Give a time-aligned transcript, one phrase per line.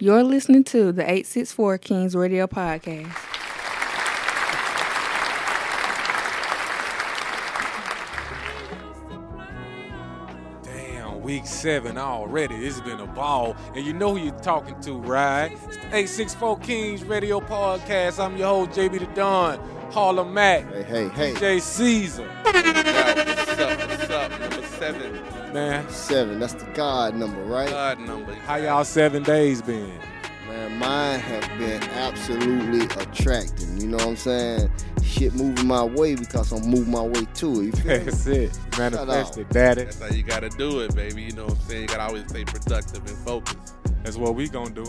[0.00, 3.12] You're listening to the 864 Kings Radio Podcast.
[10.62, 12.54] Damn, week seven already.
[12.54, 13.56] It's been a ball.
[13.74, 15.52] And you know who you're talking to, right?
[15.52, 18.22] It's the 864 Kings Radio Podcast.
[18.24, 19.58] I'm your host, JB the Don,
[19.90, 21.34] Harlem Mac, Hey, hey, hey.
[21.34, 22.28] Jay Ceazar.
[25.52, 25.70] Seven.
[25.84, 27.68] Man, Seven, that's the God number, right?
[27.68, 28.34] God number.
[28.34, 29.98] how y'all seven days been?
[30.48, 33.80] Man, mine have been absolutely attracting.
[33.80, 34.70] You know what I'm saying?
[35.04, 37.64] Shit moving my way because I'm moving my way to it.
[37.64, 37.98] You feel me?
[37.98, 38.58] That's it.
[38.72, 38.78] out.
[38.78, 39.84] Manifested, daddy.
[39.84, 41.22] That's how you gotta do it, baby.
[41.22, 41.82] You know what I'm saying?
[41.82, 43.74] You gotta always stay productive and focused.
[44.02, 44.86] That's what we gonna do.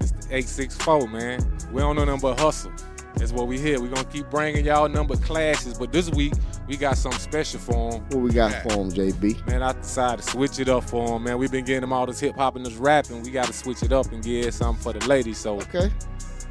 [0.00, 1.58] It's the 864, man.
[1.72, 2.72] We don't know nothing but hustle.
[3.16, 3.80] That's what we here.
[3.80, 6.34] we gonna keep bringing y'all number classes, but this week
[6.68, 8.02] we got something special for him.
[8.10, 9.46] What we got for him, JB?
[9.46, 11.38] Man, I decided to switch it up for him, man.
[11.38, 13.22] We've been getting them all this hip hop and this rapping.
[13.22, 15.38] We got to switch it up and get something for the ladies.
[15.38, 15.90] So Okay.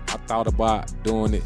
[0.09, 1.43] I thought about doing it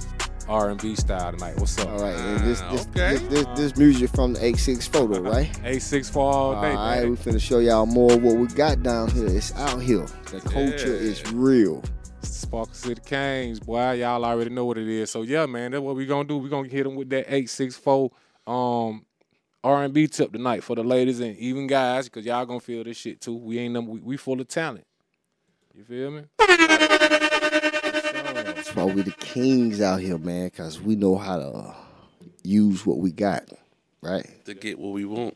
[0.48, 1.58] R&B style tonight.
[1.58, 1.90] What's up?
[1.90, 2.16] All right.
[2.16, 3.18] And this, ah, this, Okay.
[3.18, 5.52] this, this, this music from the 86 photo, right?
[5.64, 7.10] A6 for all All day, right, man.
[7.12, 9.28] we finna show y'all more of what we got down here.
[9.28, 10.06] It's out here.
[10.32, 11.10] The culture Yeah.
[11.12, 11.84] is real.
[12.22, 13.94] Sparkle City Kings, boy.
[13.94, 15.10] Y'all already know what it is.
[15.10, 16.38] So yeah, man, that's what we gonna do.
[16.38, 18.12] we gonna hit them with that 864
[18.52, 19.06] um
[19.64, 23.22] R&B tip tonight for the ladies and even guys, because y'all gonna feel this shit
[23.22, 23.36] too.
[23.36, 24.86] We ain't number we, we full of talent.
[25.74, 26.24] You feel me?
[26.38, 26.52] That's
[28.76, 31.76] why we the kings out here, man, because we know how to uh,
[32.44, 33.44] use what we got,
[34.02, 34.28] right?
[34.46, 35.36] To get what we want.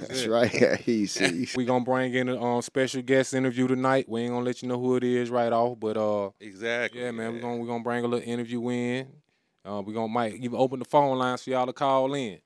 [0.00, 0.50] That's right.
[0.80, 1.48] he see.
[1.56, 4.08] We gonna bring in a um, special guest interview tonight.
[4.08, 7.00] We ain't gonna let you know who it is right off, but uh, Exactly.
[7.00, 9.06] yeah, man, we gonna we gonna bring a little interview in.
[9.64, 12.38] Uh, we gonna might even open the phone lines for y'all to call in.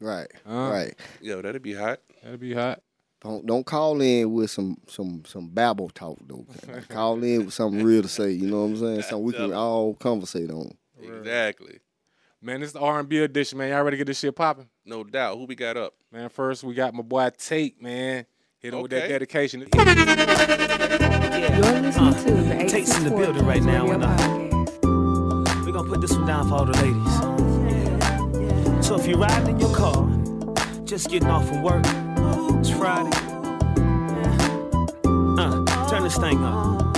[0.00, 0.70] Right, Huh?
[0.70, 0.94] right.
[1.20, 2.00] Yo, that'd be hot.
[2.22, 2.82] That'd be hot.
[3.20, 6.46] Don't don't call in with some some some babble talk though.
[6.88, 8.30] call in with something real to say.
[8.30, 9.02] You know what I'm saying?
[9.02, 10.70] Something we can all conversate on.
[11.02, 11.80] Exactly.
[12.40, 13.70] Man, this is the R&B edition, man.
[13.70, 14.68] Y'all ready to get this shit popping?
[14.84, 15.36] No doubt.
[15.36, 15.94] Who we got up?
[16.12, 18.24] Man, first we got my boy Tate, man.
[18.60, 19.62] Hit him with that dedication.
[19.74, 19.84] You're
[21.80, 24.16] listening to the Tate's in the building right now, and, uh,
[25.66, 27.27] We're gonna put this one down for all the ladies.
[28.88, 30.08] So if you're riding in your car,
[30.86, 31.84] just getting off from work,
[32.58, 33.10] it's Friday.
[35.36, 36.94] Uh, turn this thing up.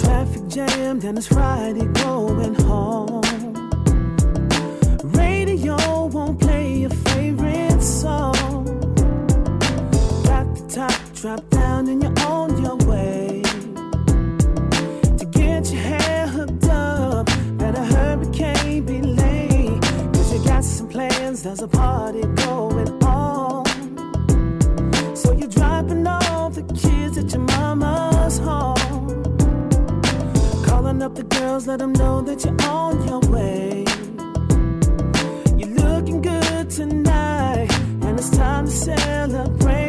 [0.00, 3.22] Traffic jammed and it's Friday going home.
[5.12, 8.64] Radio won't play your favorite song.
[10.22, 12.17] Got the top drop down you're your
[21.48, 23.64] there's a party going on.
[25.16, 29.22] So you're dropping off the kids at your mama's home.
[30.66, 33.86] Calling up the girls, let them know that you're on your way.
[35.56, 37.72] You're looking good tonight,
[38.02, 39.87] and it's time to celebrate.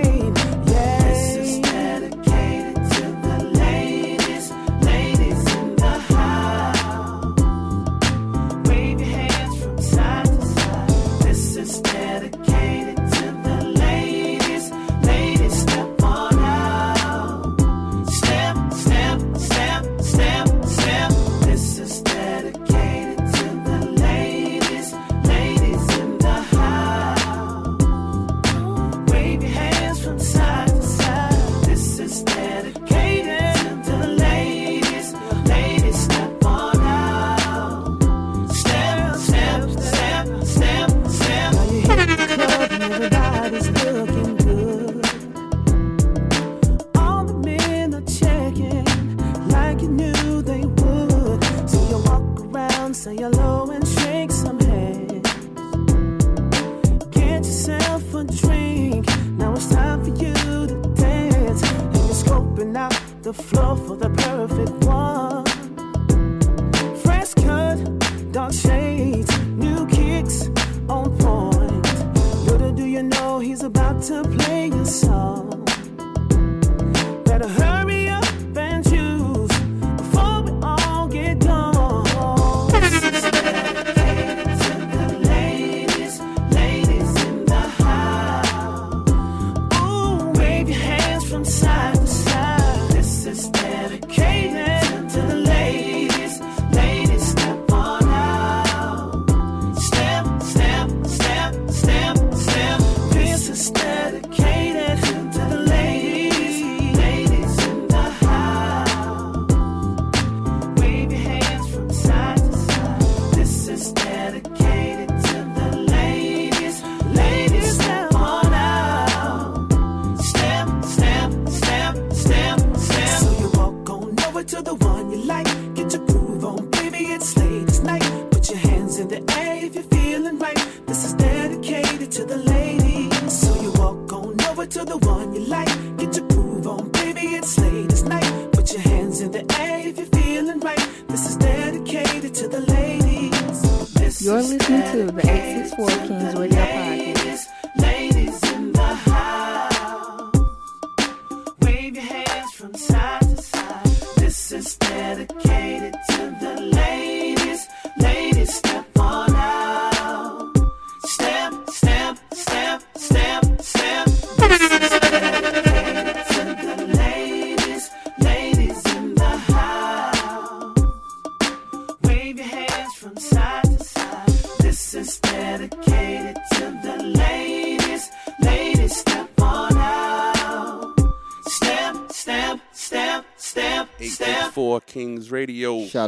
[134.69, 135.97] to the one you like.
[135.97, 138.51] Get your groove on, baby, it's late as night.
[138.51, 140.89] Put your hands in the air if you're feeling right.
[141.07, 143.93] This is dedicated to the ladies.
[143.93, 146.78] This You're listening to the 864 Kings Radio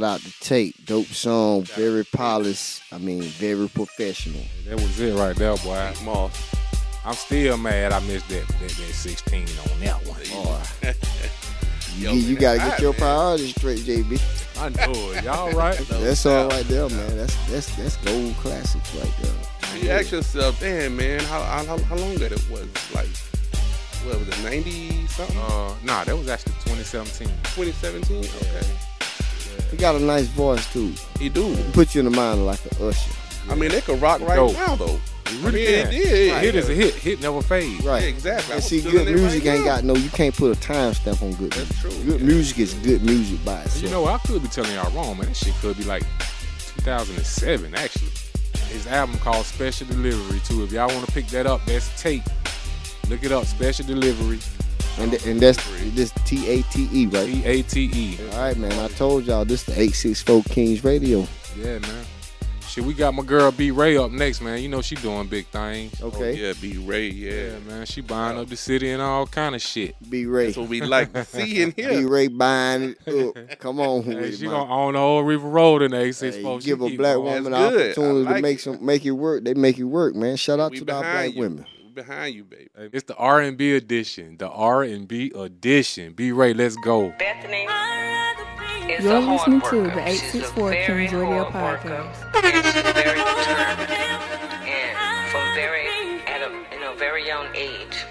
[0.01, 2.81] Shout out to Tate, dope song, very polished.
[2.91, 4.41] I mean, very professional.
[4.65, 5.93] That was it right there, boy.
[6.03, 6.55] Moss.
[7.05, 10.19] I'm still mad I missed that that, that 16 on that one.
[10.31, 10.95] Boy,
[11.97, 12.99] you, Yo, you man, gotta get your man.
[12.99, 14.19] priorities straight, JB.
[14.59, 15.23] I know it.
[15.23, 15.77] Y'all right?
[15.77, 17.17] That song right there, man.
[17.17, 19.83] That's that's that's gold classics right there.
[19.83, 22.67] You ask yourself, damn, man, how, how, how long that it was?
[22.95, 23.07] Like,
[24.03, 25.37] what was it, 90 something?
[25.37, 27.27] Uh, nah, that was actually 2017.
[27.53, 28.17] 2017?
[28.17, 28.90] Okay.
[29.69, 30.93] He got a nice voice too.
[31.19, 31.55] He do.
[31.73, 33.11] Put you in the mind like an usher.
[33.49, 34.53] I mean, they could rock right Dope.
[34.53, 34.99] now, though.
[35.25, 35.87] It I really mean, can.
[35.87, 36.31] it did.
[36.35, 36.93] A hit is a hit.
[36.95, 37.83] Hit never fades.
[37.85, 38.03] Right.
[38.03, 38.55] Yeah, exactly.
[38.55, 39.75] And see, good it right music ain't now.
[39.75, 39.95] got no.
[39.95, 41.51] You can't put a timestamp on good.
[41.53, 42.01] That's music.
[42.03, 42.27] true, Good yeah.
[42.27, 43.83] music is good music by itself.
[43.83, 45.27] You know, I could be telling y'all wrong, man.
[45.27, 46.03] That shit could be like
[46.85, 48.09] 2007, actually.
[48.69, 50.63] His album called Special Delivery, too.
[50.63, 52.23] If y'all want to pick that up, that's Tate.
[53.09, 54.39] Look it up, Special Delivery,
[54.99, 55.57] and th- and that's
[55.95, 57.25] this T A T E right.
[57.25, 58.17] T A T E.
[58.33, 58.71] All right, man.
[58.73, 61.27] I told y'all this the eight six four Kings Radio.
[61.57, 62.05] Yeah, man.
[62.67, 64.61] Shit, we got my girl B Ray up next, man.
[64.61, 66.01] You know she doing big things.
[66.01, 67.31] Okay, Oh, yeah, B Ray, yeah.
[67.51, 67.85] Yeah, man.
[67.85, 69.93] She buying up the city and all kind of shit.
[70.09, 70.45] B Ray.
[70.45, 72.05] That's what we like to see and B.
[72.05, 73.59] Ray buying it up.
[73.59, 76.53] Come on, Hey, with she it, gonna own the whole River Road in the 864.
[76.55, 78.61] you give a black woman That's an opportunity like to make it.
[78.61, 79.43] some make it work.
[79.43, 80.37] They make it work, man.
[80.37, 81.39] Shout out We to our black you.
[81.41, 81.65] women.
[81.91, 82.69] We behind you, baby.
[82.93, 84.37] It's the R and B edition.
[84.37, 86.13] The R and B edition.
[86.13, 87.13] B Ray, let's go.
[87.19, 87.67] Bethany
[88.89, 89.95] is You're a hard listening to worker.
[89.95, 92.15] the 864 very Kings Radio Podcast.
[92.33, 93.91] And very determined.
[94.71, 98.05] And from very at a you know very young age,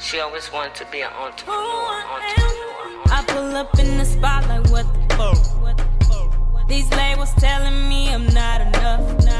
[0.00, 2.02] she always wanted to be an entrepreneur.
[2.02, 5.38] entrepreneur, I pull up in the spotlight, what the fuck?
[5.62, 6.68] What the fuck?
[6.68, 9.37] These labels telling me I'm not enough, not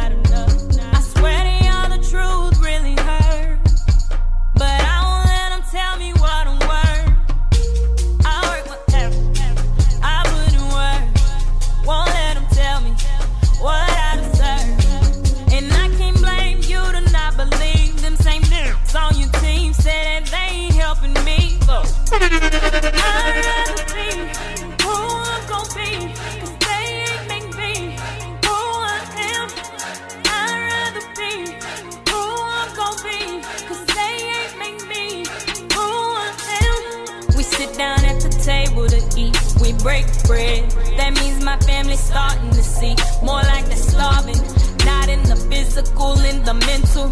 [19.09, 21.59] on your team say that they ain't helping me.
[21.67, 23.58] Look.
[39.89, 40.71] Break bread.
[40.99, 44.41] That means my family's starting to see more like they're starving.
[44.85, 47.07] Not in the physical, in the mental.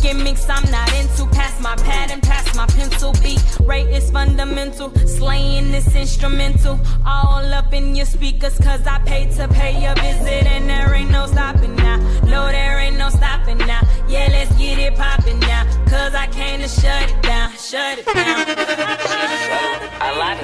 [0.00, 1.26] Gimmicks I'm not into.
[1.36, 3.12] Pass my pad and pass my pencil.
[3.22, 4.88] Beat rate is fundamental.
[5.06, 6.80] Slaying this instrumental.
[7.04, 10.46] All up in your speakers, cause I paid to pay a visit.
[10.54, 11.98] And there ain't no stopping now.
[12.32, 13.82] No, there ain't no stopping now.
[14.08, 15.64] Yeah, let's get it poppin' now.
[15.84, 17.52] Cause I came to shut it down.
[17.58, 18.71] Shut it down.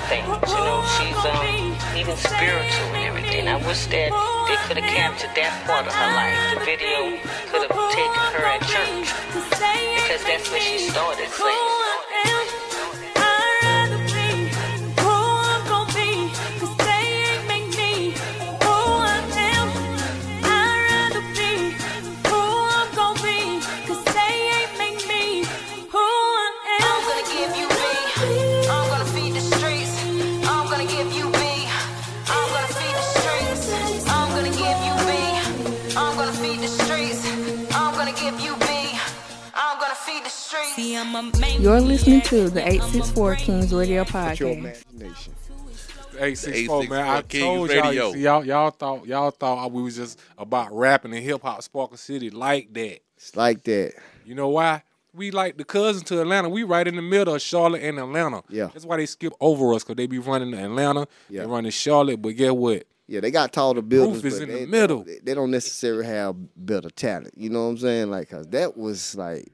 [0.06, 0.84] Things, you know.
[0.96, 3.48] She's um, even spiritual and everything.
[3.48, 4.10] I wish that
[4.46, 6.38] they could have captured that part of her life.
[6.54, 7.18] The video
[7.50, 9.10] could have taken her at church
[9.96, 11.87] because that's where she started singing.
[40.98, 44.58] You're listening to the 864 Kings Radio What's your Podcast.
[44.58, 45.34] imagination?
[46.18, 47.06] 864, man.
[47.06, 48.06] I 864 Kings told y'all, Radio.
[48.08, 51.62] you see, y'all, y'all thought y'all thought we was just about rapping and hip hop
[51.62, 52.98] Sparkle City like that.
[53.16, 53.92] It's like that.
[54.26, 54.82] You know why?
[55.14, 56.48] We like the cousin to Atlanta.
[56.48, 58.42] We right in the middle of Charlotte and Atlanta.
[58.48, 58.66] Yeah.
[58.66, 61.42] That's why they skip over us because they be running to Atlanta, Yeah.
[61.42, 62.20] they running Charlotte.
[62.20, 62.82] But get what?
[63.06, 65.04] Yeah, they got taller buildings, Roof is but in the middle.
[65.04, 67.34] They, they don't necessarily have better talent.
[67.36, 68.10] You know what I'm saying?
[68.10, 69.46] Like, cause that was like.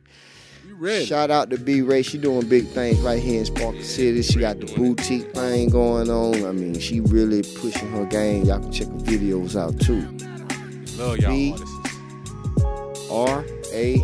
[1.05, 2.03] Shout out to B Ray.
[2.03, 4.23] She doing big things right here in Sparkle City.
[4.23, 6.45] She got the boutique thing going on.
[6.45, 8.45] I mean, she really pushing her game.
[8.45, 10.03] Y'all can check her videos out too.
[10.99, 11.55] Love y'all B.
[13.11, 13.99] R A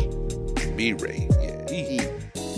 [0.75, 1.27] B Ray.
[1.41, 1.71] Yeah.
[1.71, 1.99] E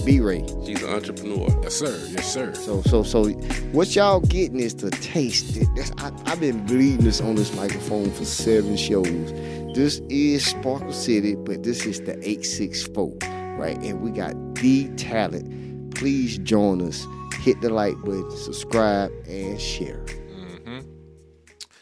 [0.06, 0.46] B Ray.
[0.66, 1.48] She's an entrepreneur.
[1.64, 2.08] Yes, sir.
[2.12, 2.54] Yes, sir.
[2.54, 3.30] So so so
[3.72, 5.68] what y'all getting is to taste it.
[5.76, 9.32] That's, I, I've been bleeding this on this microphone for seven shows.
[9.74, 13.14] This is Sparkle City, but this is the 864,
[13.58, 13.78] right?
[13.78, 15.94] And we got the talent.
[15.96, 17.06] Please join us.
[17.40, 20.04] Hit the like button, subscribe, and share.
[20.06, 20.80] Mm-hmm.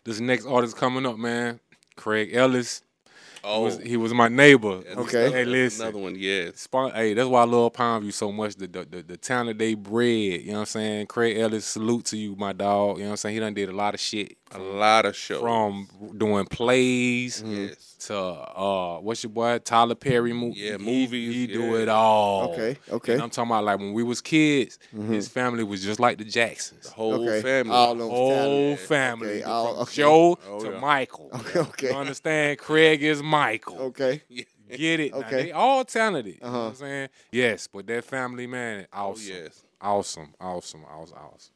[0.04, 1.60] This next artist coming up, man.
[1.96, 2.82] Craig Ellis.
[3.04, 4.82] He Oh, was, he was my neighbor.
[4.82, 5.22] that's Okay.
[5.26, 5.82] another- Hey, listen.
[5.88, 6.52] Another one, yeah.
[6.54, 8.56] Spon- hey, that's why I love Palm View so much.
[8.56, 10.42] The, the the the talent they bred.
[10.42, 11.08] You know what I'm saying?
[11.08, 12.98] Craig Ellis, salute to you, my dog.
[12.98, 13.34] You know what I'm saying?
[13.36, 15.40] He done did a lot of shit A lot of shows.
[15.42, 17.96] from doing plays yes.
[18.08, 20.60] to uh what's your boy Tyler Perry movie.
[20.60, 21.78] Yeah, He- movies, He, do yeah.
[21.84, 22.52] it all.
[22.54, 23.14] Okay, okay.
[23.14, 24.78] And I'm talking about like when we was kids,
[25.08, 26.86] his family was just like the Jacksons.
[26.88, 27.42] The whole Okay.
[27.42, 27.74] family.
[27.74, 28.32] All those Whole
[28.76, 28.80] talent.
[28.82, 29.94] family, Okay, from all- okay.
[29.96, 30.80] Joe Oh, to yeah.
[30.80, 31.30] Michael.
[31.36, 31.90] Okay, okay.
[31.92, 32.58] You understand?
[32.60, 33.78] Craig is Michael.
[33.80, 34.22] Okay.
[34.72, 35.12] Get it?
[35.12, 35.44] Now, Okay.
[35.44, 36.36] they all talented.
[36.36, 36.68] You know what Uh-huh.
[36.70, 37.10] I'm saying?
[37.32, 39.64] Yes, but that family, man, Oh, yes.
[39.82, 41.51] Awesome, awesome, awesome, awesome.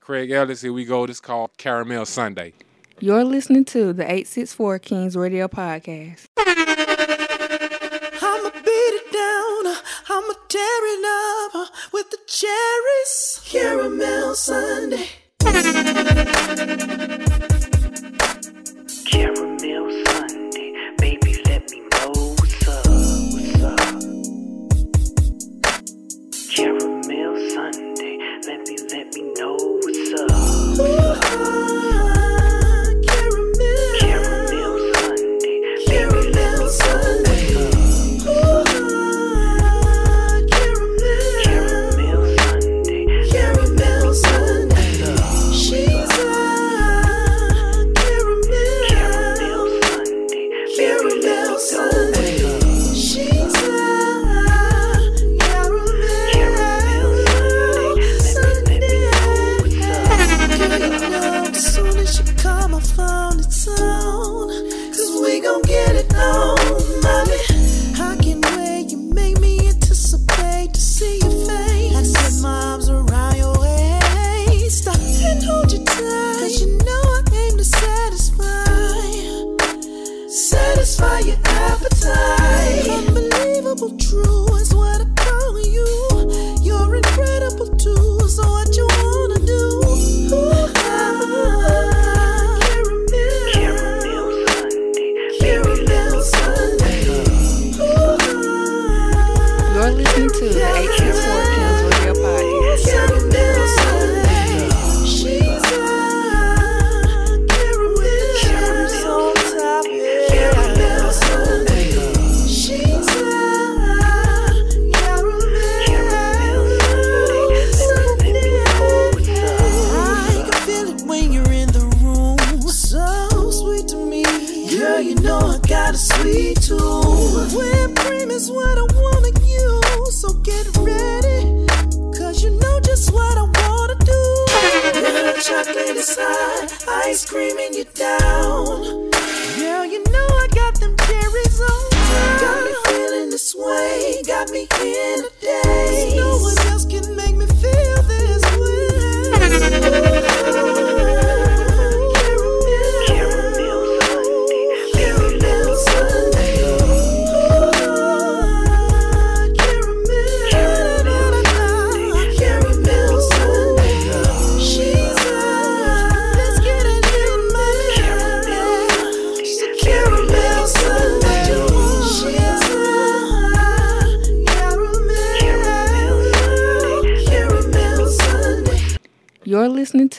[0.00, 1.06] Craig Ellis, here we go.
[1.06, 2.52] This called Caramel Sunday.
[3.00, 6.26] You're listening to the 864 Kings Radio Podcast.
[6.38, 9.66] I'ma beat it down,
[10.08, 13.40] I'ma tear it up uh, with the cherries.
[13.44, 15.08] Caramel Sunday.
[19.06, 22.86] Caramel Sunday, baby, let me know what's up,
[23.32, 23.78] what's up.
[26.54, 26.89] Caramel
[30.82, 31.89] Ooh,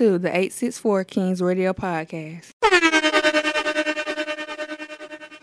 [0.01, 2.53] to the 864 Kings Radio Podcast.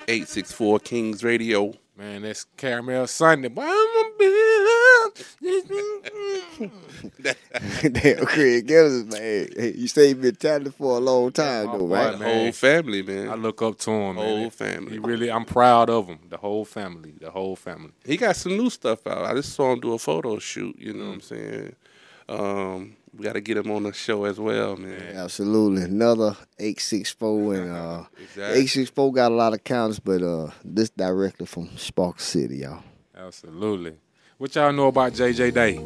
[0.09, 1.75] 864 Kings Radio.
[1.97, 3.47] Man, that's Caramel Sunday.
[3.51, 3.63] Boy,
[7.93, 9.49] Damn, Craig Ellis, man.
[9.57, 12.11] Hey, you say you been talented for a long time, my though, boy, right?
[12.13, 12.35] The man.
[12.43, 13.29] whole family, man.
[13.29, 14.25] I look up to him, man.
[14.41, 14.91] Whole family.
[14.93, 16.19] He really, I'm proud of him.
[16.29, 17.15] The whole family.
[17.21, 17.93] The whole family.
[18.05, 19.25] he got some new stuff out.
[19.25, 20.75] I just saw him do a photo shoot.
[20.81, 21.15] You know what Mm.
[21.15, 21.77] I'm saying?
[22.29, 25.17] Um, we got to get him on the show as well, man.
[25.17, 25.83] Absolutely.
[25.83, 28.43] Another 864 and uh Exactly.
[28.45, 32.83] 864 got a lot of counts, but uh this directly from Spark City, y'all.
[33.17, 33.97] Absolutely.
[34.39, 35.79] What y'all know about JJ Day?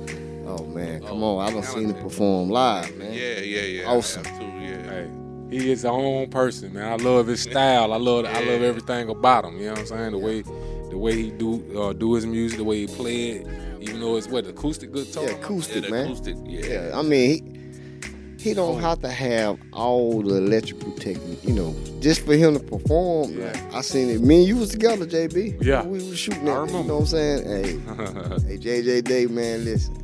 [0.47, 1.47] Oh man, come on.
[1.47, 3.13] I done seen him perform live, man.
[3.13, 3.87] Yeah, yeah, yeah.
[3.87, 4.27] Awesome.
[4.27, 4.83] I yeah.
[4.83, 5.11] Hey,
[5.51, 6.93] he is his own person, man.
[6.93, 7.93] I love his style.
[7.93, 9.59] I love I love everything about him.
[9.59, 10.13] You know what I'm saying?
[10.13, 13.72] The way the way he do uh, do his music, the way he play it,
[13.83, 15.25] even though it's what acoustic guitar.
[15.25, 16.05] Yeah, acoustic, Yeah, man.
[16.07, 16.67] acoustic, yeah.
[16.91, 21.75] Yeah, I mean, he, he don't have to have all the electrical technique, you know,
[22.01, 23.39] just for him to perform.
[23.39, 23.47] Yeah.
[23.53, 24.21] like, I seen it.
[24.21, 25.63] Me and you was together, JB.
[25.63, 25.85] Yeah.
[25.85, 26.69] we was shooting I at.
[26.71, 27.45] You know what I'm saying?
[27.45, 27.73] Hey,
[28.49, 29.97] hey, JJ Day, man, listen.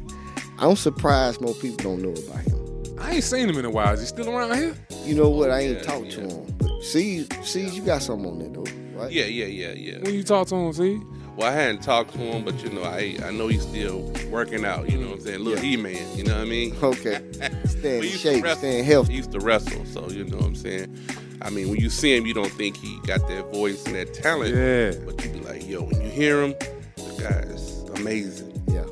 [0.59, 2.59] I'm surprised more people don't know about him.
[3.01, 3.95] I ain't seen him in a while.
[3.95, 4.75] Is he still around here?
[5.05, 5.51] You know what?
[5.51, 6.47] Oh, I ain't Yeah, talked to him.
[6.59, 9.11] But see, see, you got something on there though, right?
[9.13, 9.99] Yeah, yeah, yeah, yeah.
[10.01, 11.01] When you talk to him, see?
[11.39, 14.65] Well, I hadn't talked to him, but you know, I I know he's still working
[14.65, 14.91] out.
[14.91, 15.39] You know what I'm saying?
[15.45, 15.71] Little Yeah.
[15.71, 16.19] He Man.
[16.19, 16.75] You know what I mean?
[16.83, 17.21] Okay.
[17.67, 19.13] Staying in used to shape, staying healthy.
[19.13, 20.99] He used to wrestle, so you know what I'm saying.
[21.41, 24.15] I mean, when you see him, you don't think he got that voice and that
[24.15, 24.53] talent.
[24.53, 24.99] Yeah.
[25.07, 26.55] But you be like, yo, when you hear him,
[26.97, 28.61] the guy is amazing.
[28.67, 28.85] Yeah.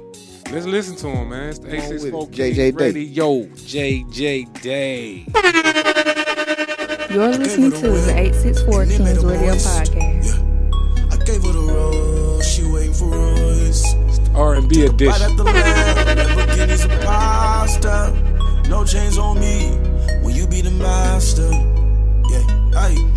[0.52, 1.48] Let's listen to him, man.
[1.48, 2.30] It's the Come on with 864 it.
[2.30, 2.70] JJ Day.
[2.92, 3.42] Radio.
[3.56, 5.26] JJ Day.
[7.12, 10.25] You're listening to the 864 Kings Radio Podcast.
[14.36, 15.22] R&B Right edition.
[15.22, 16.86] at the lamb, Lamborghinis.
[18.68, 19.70] No chains on me
[20.22, 21.48] when you be the master.
[22.30, 23.12] Yeah, aye.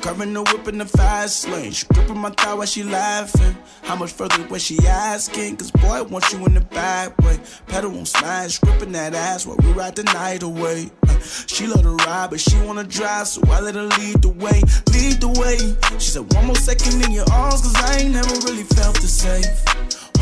[0.00, 1.72] Car the whip in the fast lane.
[1.72, 3.56] She gripping my thigh while she laughing.
[3.82, 5.56] How much further was she asking?
[5.56, 7.38] Cause boy, I want you in the back way.
[7.66, 10.90] Pedal on smash, gripping that ass while we ride the night away.
[11.08, 14.28] Uh, She love to ride, but she wanna drive, so I let her lead the
[14.28, 14.62] way.
[14.94, 15.58] Lead the way.
[15.98, 19.08] She said, one more second in your arms, cause I ain't never really felt the
[19.08, 19.46] safe.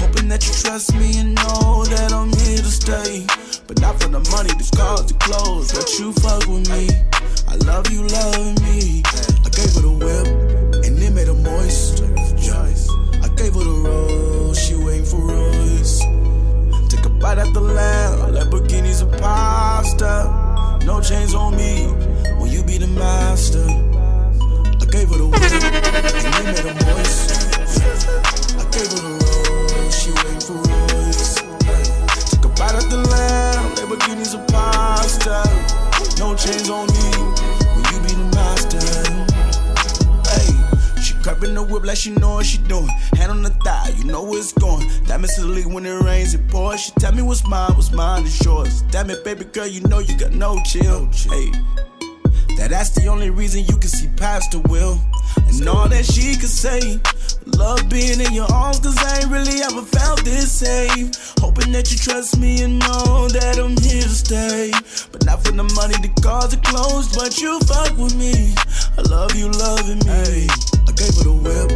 [0.05, 3.25] Hoping that you trust me and know that I'm here to stay.
[3.67, 6.93] But not for the money, the cars, the clothes, but you fuck with me.
[7.49, 9.01] I love you, love me.
[9.01, 10.27] I gave her the whip,
[10.85, 12.05] and it made her moist.
[12.05, 16.01] I gave her the rose, she waiting for Royce.
[16.93, 20.85] Take a bite at the lamb, Lamborghinis and pasta.
[20.85, 21.87] No chains on me,
[22.37, 23.65] when you be the master.
[23.65, 27.33] I gave her the whip, and it made her moist.
[28.61, 29.14] I gave her the
[29.95, 31.35] she waiting for Royce.
[32.31, 35.43] Took a bite at the lamb, Lamborghinis and pasta.
[36.19, 37.09] No chains on me,
[37.75, 38.83] when you be the master.
[40.31, 42.89] Hey, she grabbing the whip like she know what she doing.
[43.17, 44.89] Hand on the thigh, you know where it's going.
[45.07, 46.81] Diamonds to the league when it rains it pours.
[46.81, 48.83] She tell me what's mine, what's mine is yours.
[48.91, 51.07] Damn it, baby girl, you know you got no chill.
[51.31, 51.51] Hey.
[52.57, 54.99] That that's the only reason you can see past the will.
[55.37, 57.01] And all that she could say.
[57.47, 59.44] Love being in your arms, cause I ain't really
[60.65, 61.35] safe.
[61.41, 64.73] Hoping that you trust me and know that I'm here to stay.
[65.13, 68.55] But not for the money, the cars are closed, but you fuck with me.
[68.99, 70.49] I love you, loving me.
[70.89, 71.71] I gave her the whip,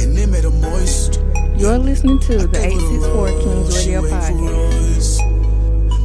[0.00, 1.20] and it made her moist.
[1.58, 5.12] You're listening to the Gave her the 864 Kings Radio Podcast.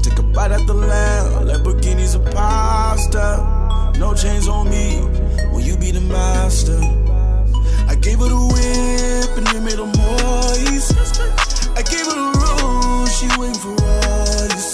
[0.04, 3.94] Take a bite at the lamb, Lamborghinis and pasta.
[4.00, 5.02] No chains on me
[5.54, 6.80] when you be the master.
[7.88, 11.43] I gave her the whip and it made her moist.
[11.76, 14.74] I gave her the rose, she waiting for Royce.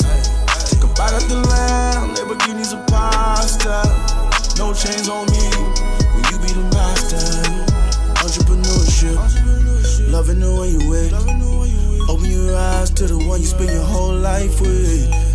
[0.70, 3.84] Take a bite at the lamb, Lamborghinis and pasta.
[4.58, 5.48] No chains on me
[6.14, 7.24] when you be the master.
[8.20, 9.16] Entrepreneurship,
[10.12, 11.14] loving the way you with.
[12.10, 15.29] Open your eyes to the one you spend your whole life with.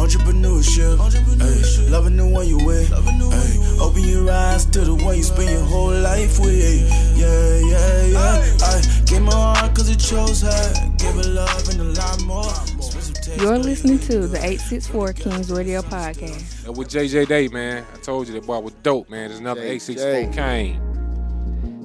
[0.00, 2.90] Entrepreneurship, ay, loving the one you with.
[2.90, 6.56] Ay, open your eyes to the one you spend your whole life with.
[7.18, 8.56] Yeah, yeah, yeah.
[8.62, 10.72] I gave my heart cause it chose her.
[10.96, 12.50] Give her love and a lot more.
[13.36, 16.62] You're listening to the 864 Kings Radio Podcast.
[16.64, 17.84] That with JJ Day, man.
[17.92, 19.28] I told you that boy was dope, man.
[19.28, 19.92] There's another JJ.
[19.92, 20.80] 864 Kane.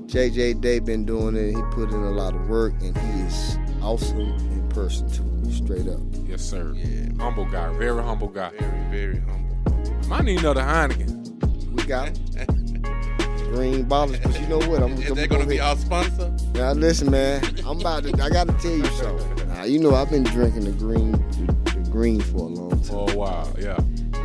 [0.08, 1.54] JJ Day been doing it.
[1.54, 5.35] He put in a lot of work, and he is awesome in person too.
[5.52, 6.00] Straight up.
[6.28, 6.74] Yes, sir.
[6.76, 7.10] Yeah.
[7.22, 7.76] Humble guy.
[7.78, 8.52] Very humble guy.
[8.60, 10.08] Very, very humble.
[10.08, 11.72] Might need another Heineken.
[11.72, 12.82] We got him.
[13.54, 14.84] green bottles, but you know what?
[14.84, 16.36] I'm, Is I'm that gonna be our sponsor?
[16.54, 17.44] Now listen, man.
[17.66, 18.10] I'm about to.
[18.24, 19.48] I got to tell you something.
[19.50, 22.84] Now, you know I've been drinking the green, the, the green for a long time.
[22.84, 23.78] For a while, yeah.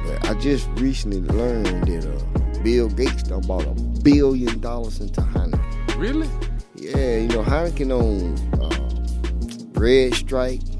[0.05, 5.21] But I just recently learned that uh, Bill Gates done bought a billion dollars into
[5.21, 5.97] Heineken.
[5.97, 6.29] Really?
[6.75, 10.80] Yeah, you know Heineken on uh, Red Stripe, and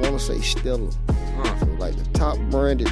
[0.00, 0.90] want to say Stella.
[1.08, 1.58] Huh.
[1.58, 2.88] So like the top branded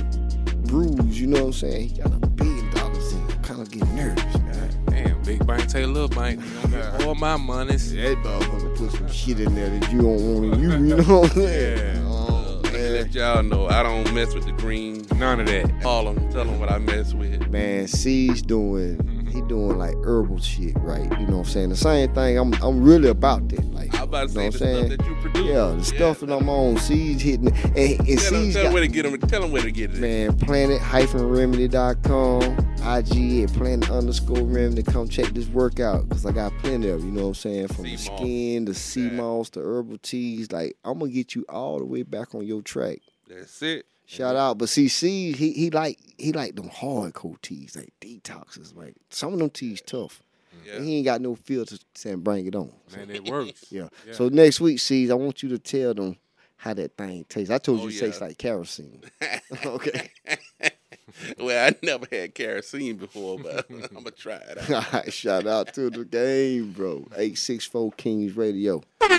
[0.66, 1.88] brews, you know what I'm saying?
[1.88, 3.26] He got a billion dollars in.
[3.42, 4.84] kind of getting nervous, man.
[4.86, 6.40] Damn, big bank take little bank.
[6.40, 7.92] You gonna get all my monies.
[7.94, 10.70] That motherfucker put some shit in there that you don't want in you.
[10.70, 11.94] You know what I'm saying?
[11.98, 12.04] Yeah.
[12.06, 15.06] Oh, let y'all know I don't mess with the green.
[15.16, 15.82] None of that.
[15.82, 17.48] Call them, tell them what I mess with.
[17.50, 18.96] man, C's doing
[19.42, 21.05] he doing like herbal shit, right?
[21.18, 21.68] You know what I'm saying?
[21.70, 22.38] The same thing.
[22.38, 23.64] I'm I'm really about that.
[23.72, 25.46] Like I about to you know say what I'm the stuff that you produce.
[25.46, 28.64] Yeah, the stuff that I'm on, Seeds hitting and, and Tell them, C's tell them
[28.64, 29.18] got, where to get them.
[29.29, 29.98] Tell them where to get it.
[29.98, 32.42] man, planet-remedy.com.
[32.81, 37.11] IG at planet underscore to come check this workout because I got plenty of, you
[37.11, 37.68] know what I'm saying?
[37.68, 39.11] From the skin, the sea Yeah.
[39.11, 40.51] moss, to herbal teas.
[40.53, 43.01] Like, I'm gonna get you all the way back on your track.
[43.29, 43.85] That's it.
[44.10, 48.74] Shout out, but see, see, he he like he like them hardcore teas, like detoxes.
[48.74, 50.22] Like some of them teas tough.
[50.64, 50.80] Yeah.
[50.80, 52.72] He ain't got no filter saying bring it on.
[52.86, 53.66] So, Man, it works.
[53.70, 53.88] yeah.
[54.06, 54.14] Yeah.
[54.14, 56.16] So next week, sees I want you to tell them
[56.56, 57.50] how that thing tastes.
[57.50, 59.02] I told Oh, you it tastes like kerosene.
[59.66, 60.10] okay.
[61.38, 64.70] well, I never had kerosene before, but I'm gonna try it out.
[64.70, 65.12] All right.
[65.12, 67.06] Shout out to the game, bro.
[67.16, 68.82] Eight six four Kings Radio.
[69.02, 69.18] Radio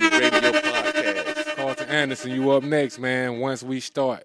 [0.51, 1.55] podcast.
[1.55, 3.39] Carlton Anderson, you up next, man.
[3.39, 4.23] Once we start,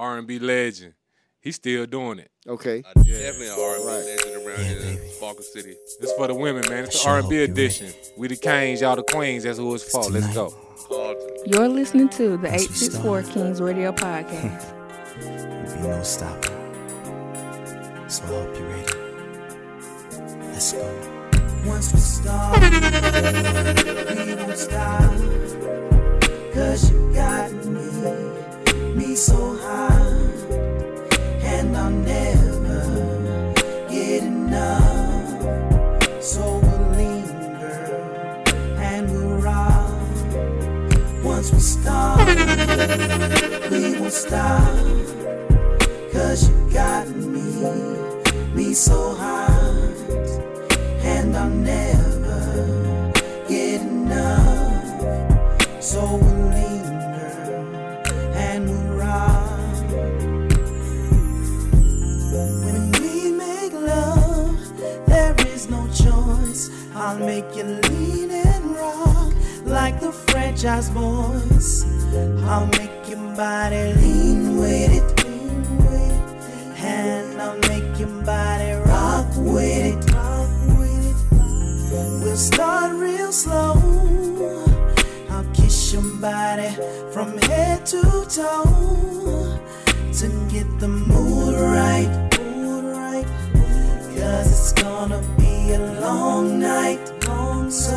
[0.00, 0.94] R&B legend.
[1.40, 2.30] He's still doing it.
[2.48, 2.82] Okay.
[2.86, 4.04] I definitely an R&B Right.
[4.04, 5.74] legend around here in Sparkle City.
[6.00, 6.84] This for the women, man.
[6.84, 7.92] It's the R&B edition.
[8.16, 9.44] We the kings, y'all the queens.
[9.44, 10.02] That's who it's for.
[10.10, 10.52] Let's go.
[11.46, 14.74] You're listening to the 864 Kings Radio Podcast.
[15.20, 16.56] be no stopping.
[18.08, 18.94] So I hope you're ready.
[20.48, 21.06] Let's go.
[21.66, 25.10] Once we start, we won't stop.
[26.54, 27.80] Cause you got me,
[29.16, 30.16] so high.
[31.42, 33.52] And I'll never
[33.88, 35.42] get enough.
[36.22, 37.80] So we'll linger
[38.78, 39.90] and we'll rock.
[41.24, 42.26] Once we start,
[43.70, 44.62] we won't stop.
[46.12, 47.42] Cause you got me,
[48.54, 49.49] me so hot,
[70.60, 71.86] franchise boys.
[72.44, 75.24] I'll make your body lean with it,
[76.76, 80.04] and I'll make your body rock with it.
[82.22, 83.74] We'll start real slow.
[85.30, 86.68] I'll kiss your body
[87.10, 89.58] from head to toe
[90.12, 93.26] to get the mood right, mood right.
[94.14, 97.96] Cause it's gonna be a long night, long so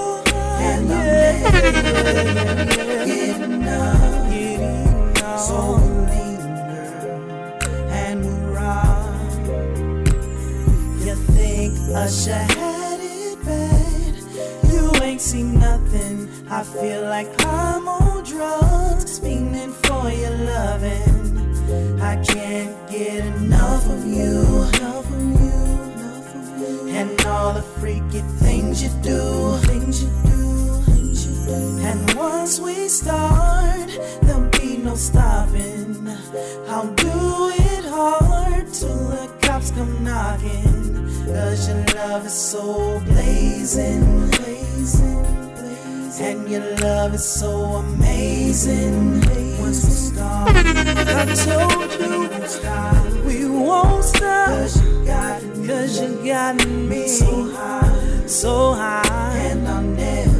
[11.93, 14.15] Usher had it bad?
[14.71, 16.27] You ain't seen nothing.
[16.49, 22.01] I feel like I'm on drugs, fiending for your loving.
[22.01, 24.41] I can't get enough of you,
[26.89, 30.40] and all the freaky things you do.
[31.53, 33.89] And once we start,
[34.21, 36.07] there'll be no stopping.
[36.67, 40.91] I'll do it hard till the cops come knocking.
[41.25, 45.23] Cause your love is so blazing, blazing,
[45.55, 46.25] blazing.
[46.25, 47.51] And your love is so
[47.83, 49.21] amazing.
[49.59, 52.29] Once we start, I told you
[53.25, 54.47] we won't stop.
[54.47, 59.37] Cause you got Cause you got me so high, so high.
[59.37, 60.30] And I'll never,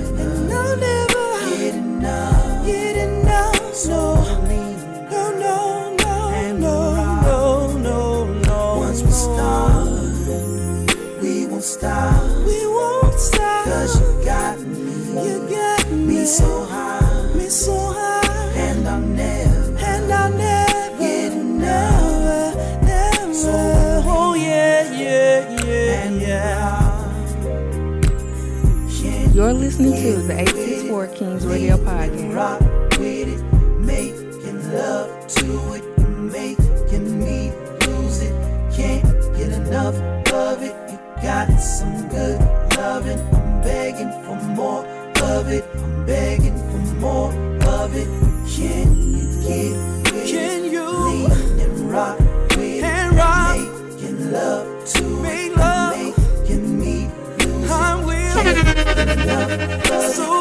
[16.31, 18.21] so high, me so high.
[18.55, 23.33] And I'll never, and I'll never get enough, never.
[23.33, 23.51] So,
[24.05, 27.01] oh yeah, yeah, yeah, yeah.
[29.33, 32.33] You're listening to the 864 Kings Radio Podcast.
[32.33, 32.61] Rock
[32.97, 33.41] with it,
[33.79, 35.83] making love to it,
[36.17, 37.51] making me
[37.87, 38.33] lose it.
[38.73, 39.03] Can't
[39.35, 39.95] get enough
[40.31, 40.75] of it.
[40.91, 42.39] You got some good
[42.77, 43.19] loving.
[43.35, 44.85] I'm begging for more
[45.23, 45.70] of it.
[46.05, 47.31] Begging for more
[47.67, 48.07] of it.
[48.49, 52.19] Can you get with Can you lean and rock
[52.57, 53.57] with and rock,
[53.89, 55.95] making love to make love,
[56.39, 57.09] making me
[57.39, 60.13] lose I'm so good, baby.
[60.13, 60.40] So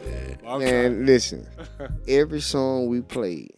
[0.51, 1.47] I'm Man, listen.
[2.07, 3.51] Every song we played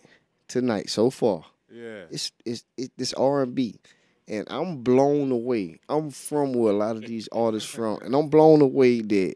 [0.47, 2.03] tonight so far, Yeah.
[2.12, 3.79] it's it's it, this R and B,
[4.27, 5.79] and I'm blown away.
[5.89, 9.36] I'm from where a lot of these artists from, and I'm blown away that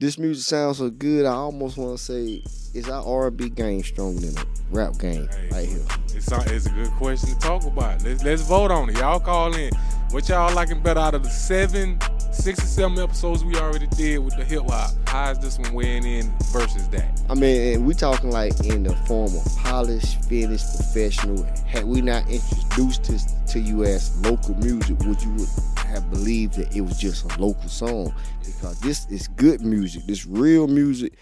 [0.00, 1.24] this music sounds so good.
[1.26, 2.42] I almost want to say,
[2.74, 5.48] is our R and B game stronger than the rap game Hey.
[5.52, 5.84] right here?
[6.14, 8.02] It's, a- it's a good question to talk about.
[8.04, 8.96] Let's let's vote on it.
[8.98, 9.70] Y'all call in.
[10.10, 11.98] What y'all liking better out of the seven,
[12.32, 14.90] six or seven episodes we already did with the hip hop?
[15.06, 17.20] How is this one weighing in versus that?
[17.28, 21.42] I mean, and we talking like in the form of polished, finished, professional.
[21.66, 26.74] Had we not introduced this to you as local music, would you have believed that
[26.74, 28.14] it was just a local song?
[28.44, 30.04] Because this is good music.
[30.06, 31.18] This real music.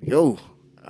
[0.00, 0.38] Yo,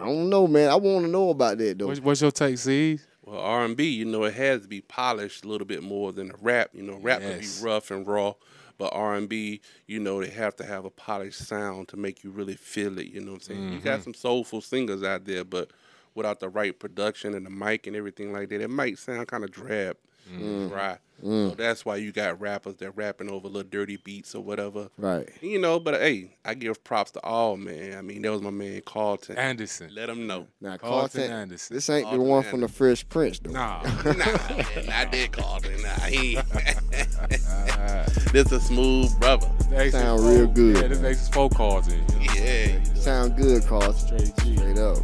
[0.03, 0.71] I don't know, man.
[0.71, 1.89] I want to know about that though.
[1.89, 3.07] What's, what's your take, C's?
[3.25, 6.13] Well, R and B, you know, it has to be polished a little bit more
[6.13, 6.71] than a rap.
[6.73, 8.35] You know, rap can be rough and raw,
[8.79, 12.25] but R and B, you know, they have to have a polished sound to make
[12.25, 13.09] you really feel it.
[13.09, 13.63] You know what I'm saying?
[13.65, 13.85] You Mm-hmm.
[13.85, 15.73] got some soulful singers out there, but
[16.15, 19.45] without the right production and the mic and everything like that, it might sound kind
[19.45, 19.97] of drab,
[20.31, 20.69] Mm-hmm.
[20.69, 20.99] dry.
[21.23, 24.89] So that's why you got rappers that rapping over little dirty beats or whatever.
[24.97, 25.29] Right.
[25.41, 27.99] You know, but hey, I give props to all man.
[27.99, 29.37] I mean, that was my man Carlton.
[29.37, 29.91] Anderson.
[29.93, 30.47] Let him know.
[30.61, 31.75] Now, Carlton Carlton, Anderson.
[31.75, 33.51] this ain't the Carlton one from the Fresh Prince though.
[33.51, 33.83] Nah.
[34.05, 35.83] nah, man, I did Carlton.
[35.83, 36.47] Nah, he ain't.
[38.33, 39.51] this a smooth brother.
[39.71, 41.11] This Sound real good, Yeah, this man.
[41.11, 41.99] Aces four cards in.
[42.21, 42.35] You know?
[42.35, 42.83] Yeah.
[42.95, 43.95] Sound good, Carlton.
[43.95, 44.57] Straight G.
[44.57, 44.99] Straight up.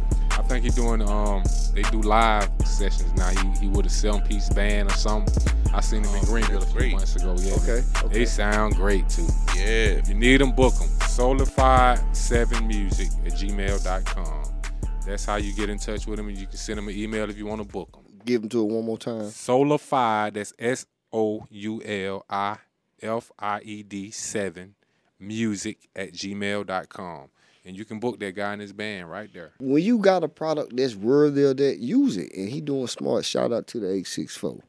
[0.45, 3.29] I think he doing um they do live sessions now.
[3.29, 5.33] He he with a seven piece band or something.
[5.73, 6.91] I seen him in Oh, Greenville a few great.
[6.93, 7.35] months ago.
[7.39, 8.13] Yeah, Okay, okay.
[8.13, 9.25] They sound great too.
[9.55, 9.97] Yeah.
[9.99, 10.87] If you need them, book them.
[10.99, 14.43] Soulified7music at gmail.com.
[15.05, 17.29] That's how you get in touch with them, and you can send them an email
[17.29, 18.03] if you want to book them.
[18.25, 19.23] Give them to it one more time.
[19.23, 22.57] Soulified, that's S O U L I
[23.01, 24.75] F I E D 7
[25.19, 27.29] music at gmail.com.
[27.67, 29.53] And you can book that guy and his band right there.
[29.59, 32.31] When you got a product that's worthy of that, use it.
[32.35, 33.25] And he doing smart.
[33.25, 34.61] Shout out to the 864.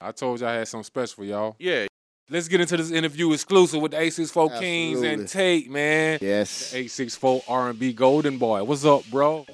[0.00, 1.54] I told y'all I had something special for y'all.
[1.60, 1.86] Yeah.
[2.30, 5.26] Let's get into this interview exclusive with the 864 Kings and Absolutely.
[5.28, 6.18] Tate, man.
[6.20, 6.74] Yes.
[6.74, 8.64] 864 R&B Golden Boy.
[8.64, 9.46] What's up, bro?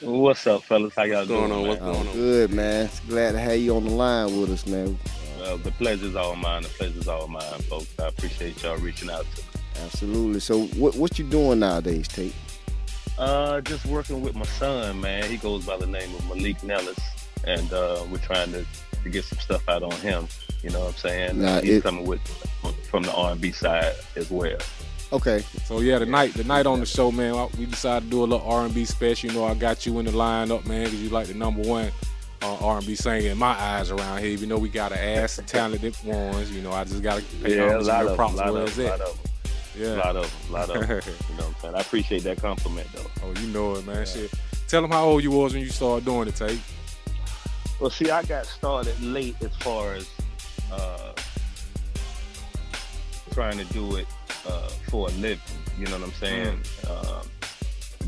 [0.00, 0.94] What's up, fellas?
[0.94, 1.52] How y'all What's going doing?
[1.52, 1.68] on?
[1.68, 1.92] What's man?
[1.92, 2.14] going on?
[2.14, 2.90] good, man.
[3.06, 4.98] Glad to have you on the line with us, man.
[5.42, 6.62] Uh, the pleasure's all mine.
[6.62, 7.88] The pleasure's all mine, folks.
[8.00, 9.48] I appreciate y'all reaching out to me.
[9.84, 10.40] Absolutely.
[10.40, 12.34] So, what what you doing nowadays, Tate?
[13.18, 15.24] Uh, just working with my son, man.
[15.30, 16.98] He goes by the name of Malik Nellis,
[17.44, 18.64] and uh, we're trying to,
[19.02, 20.28] to get some stuff out on him.
[20.62, 21.40] You know what I'm saying?
[21.40, 22.20] Nah, He's it- coming with
[22.90, 24.58] from the R&B side as well.
[25.12, 25.44] Okay.
[25.64, 28.26] So yeah, the night the night on the show, man, we decided to do a
[28.26, 29.30] little R&B special.
[29.30, 31.92] You know, I got you in the lineup, man, because you like the number one
[32.46, 34.28] uh, R&B singing in my eyes around here.
[34.28, 37.24] Even though we got to ask the talented ones, you know, I just got to
[37.42, 38.98] pay Yeah, a lot of props them, lot where of it's them, at.
[39.00, 39.88] lot of them, Yeah.
[39.96, 41.00] lot of them, lot of them.
[41.30, 41.74] you know what I'm saying?
[41.74, 43.10] I appreciate that compliment, though.
[43.24, 44.06] Oh, you know it, man.
[44.06, 44.32] Shit.
[44.68, 46.60] Tell them how old you was when you started doing it, Tate.
[47.80, 50.08] Well, see, I got started late as far as
[50.72, 51.12] uh,
[53.32, 54.06] trying to do it
[54.48, 55.38] uh, for a living.
[55.78, 56.58] You know what I'm saying?
[56.88, 57.26] Um,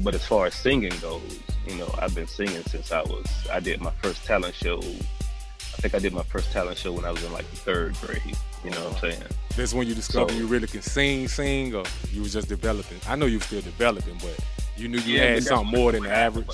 [0.03, 3.27] but as far as singing goes, you know, I've been singing since I was.
[3.53, 4.79] I did my first talent show.
[4.79, 7.95] I think I did my first talent show when I was in like the third
[8.01, 8.37] grade.
[8.65, 9.23] You know what I'm saying?
[9.57, 12.99] That's when you discovered So- you really can sing, sing, or you was just developing.
[13.09, 14.37] I know you were still developing, but
[14.77, 16.49] you knew you Yeah, had something more than the average.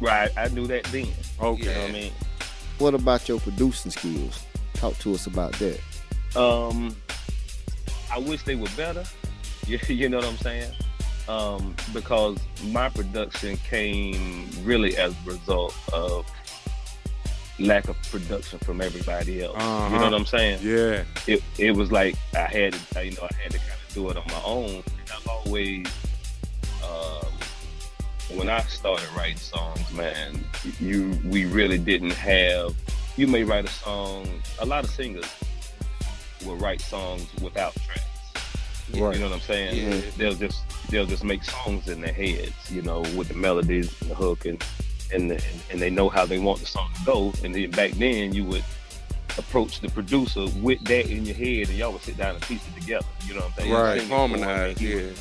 [0.00, 0.30] Right.
[0.36, 1.06] I knew that then.
[1.40, 1.62] Okay.
[1.62, 2.12] You know what I mean?
[2.78, 4.42] What about your producing skills?
[4.74, 5.80] Talk to us about that.
[6.36, 6.96] Um,
[8.12, 9.04] I wish they were better.
[9.66, 10.72] You, you know what I'm saying?
[11.28, 16.26] Um, because my production came really as a result of
[17.58, 19.56] lack of production from everybody else.
[19.56, 19.96] You Uh-huh.
[19.98, 20.60] know what I'm saying?
[20.62, 21.04] Yeah.
[21.26, 24.08] It it was like I had to, you know, I had to kind of do
[24.10, 24.70] it on my own.
[24.70, 25.86] And I've always,
[26.82, 27.26] um,
[28.36, 30.44] when I started writing songs, man,
[30.80, 32.74] you we really didn't have.
[33.16, 34.26] You may write a song.
[34.58, 35.26] A lot of singers
[36.44, 38.02] will write songs without tracks.
[38.92, 39.14] You- Right.
[39.14, 39.92] You know what I'm saying?
[39.92, 40.00] Yeah.
[40.16, 44.10] They'll just they'll just make songs in their heads, you know, with the melodies and
[44.10, 44.62] the hook and
[45.12, 47.32] and the, and they know how they want the song to go.
[47.44, 48.64] And then back then you would
[49.38, 52.66] approach the producer with that in your head and y'all would sit down and piece
[52.68, 53.06] it together.
[53.26, 53.72] You know what I'm saying?
[53.72, 54.00] Right.
[54.00, 54.94] Sing it for him, Harmonize, yeah.
[54.96, 55.14] would-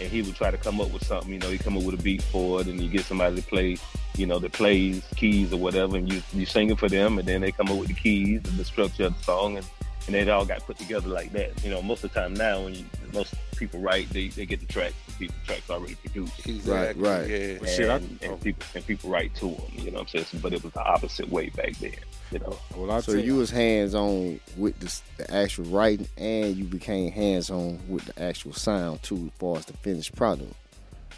[0.00, 1.32] and he would try to come up with something.
[1.32, 3.42] You know, he come up with a beat for it, and you get somebody to
[3.42, 3.76] play
[4.16, 7.26] you know, that plays keys or whatever, and you you sing it for them, and
[7.26, 9.66] then they come up with the keys and the structure of the song, and
[10.06, 11.62] and it all got put together like that.
[11.64, 14.60] You know, most of the time now, when you, most people write, they, they get
[14.60, 16.46] the tracks, the people tracks already produced.
[16.46, 17.02] Exactly.
[17.02, 17.28] right.
[17.28, 17.58] Yeah.
[17.60, 19.62] But shit, I- and, and people and people write to them.
[19.72, 20.42] You know what I'm saying?
[20.42, 21.92] But it was the opposite way back then.
[22.30, 22.58] You know.
[22.76, 27.12] Well, I So you was hands on with the, the actual writing, and you became
[27.12, 30.54] hands on with the actual sound too, as far as the finished product.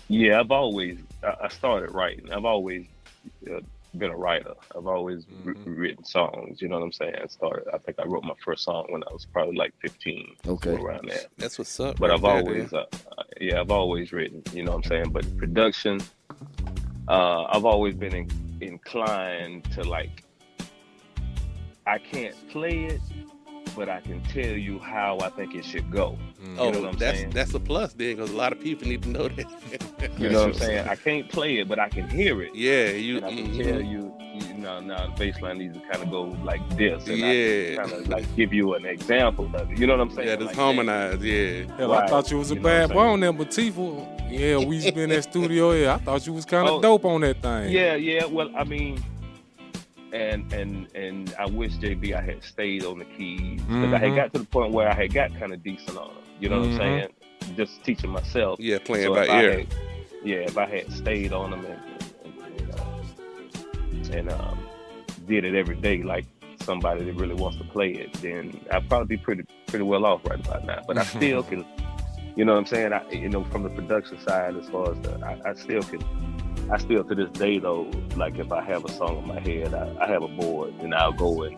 [0.08, 2.30] Yeah, I've always I I started writing.
[2.32, 2.84] I've always
[3.50, 3.60] uh,
[3.94, 4.54] been a writer.
[4.76, 6.60] I've always wri- written songs.
[6.60, 7.14] You know what I'm saying?
[7.22, 7.66] I started.
[7.72, 10.36] I think I wrote my first song when I was probably like 15.
[10.46, 10.72] Okay.
[10.72, 11.22] somewhere around there.
[11.38, 11.98] That's what's up.
[11.98, 12.84] But right I've there, always, uh,
[13.18, 14.42] uh, yeah, I've always written.
[14.52, 15.10] You know what I'm saying?
[15.10, 16.00] But production,
[17.08, 18.30] uh, I've always been in,
[18.60, 20.24] inclined to like.
[21.86, 23.00] I can't play it,
[23.76, 26.18] but I can tell you how I think it should go.
[26.58, 27.30] Oh, you know what I'm that's saying?
[27.30, 29.46] that's a plus then, because a lot of people need to know that.
[30.18, 30.86] You know what I'm saying?
[30.88, 32.54] I can't play it, but I can hear it.
[32.54, 33.16] yeah, you.
[33.16, 33.64] and I can mhm.
[33.64, 34.12] tell you,
[34.48, 37.72] you know, now the bass line needs to kind of go like this, and Yeah.
[37.82, 39.78] I kind of like give you an example of it.
[39.78, 40.28] You know what I'm saying?
[40.28, 41.22] Yeah, just Like, harmonize.
[41.24, 41.64] Yeah.
[41.76, 43.12] Hell, I thought you was a You bad I'm boy saying?
[43.14, 45.72] on there, but Tifa, yeah, we used to in that studio.
[45.72, 46.80] Yeah, I thought you was kind of Oh.
[46.82, 47.70] dope on that thing.
[47.70, 48.26] Yeah, yeah.
[48.26, 49.02] Well, I mean,
[50.14, 54.00] and and and I wish JB I had stayed on the keys because I Mhm.
[54.00, 56.22] had got to the point where I had got kind of decent on them.
[56.40, 56.72] You know Mhm.
[56.72, 57.08] what I'm
[57.40, 57.56] saying?
[57.56, 58.58] Just teaching myself.
[58.60, 59.58] Yeah, playing So by ear.
[59.58, 59.66] had-
[60.24, 61.80] yeah, if I had stayed on them and
[62.24, 64.58] and, and, uh, and um,
[65.26, 66.24] did it every day like
[66.62, 70.24] somebody that really wants to play it, then I'd probably be pretty pretty well off
[70.26, 70.80] right about now.
[70.86, 71.64] But I still can,
[72.36, 72.92] you know what I'm saying?
[72.92, 76.00] I, you know, from the production side, as far as the, I, I still can.
[76.70, 79.74] I still to this day though, like if I have a song in my head,
[79.74, 81.56] I, I have a board and I'll go and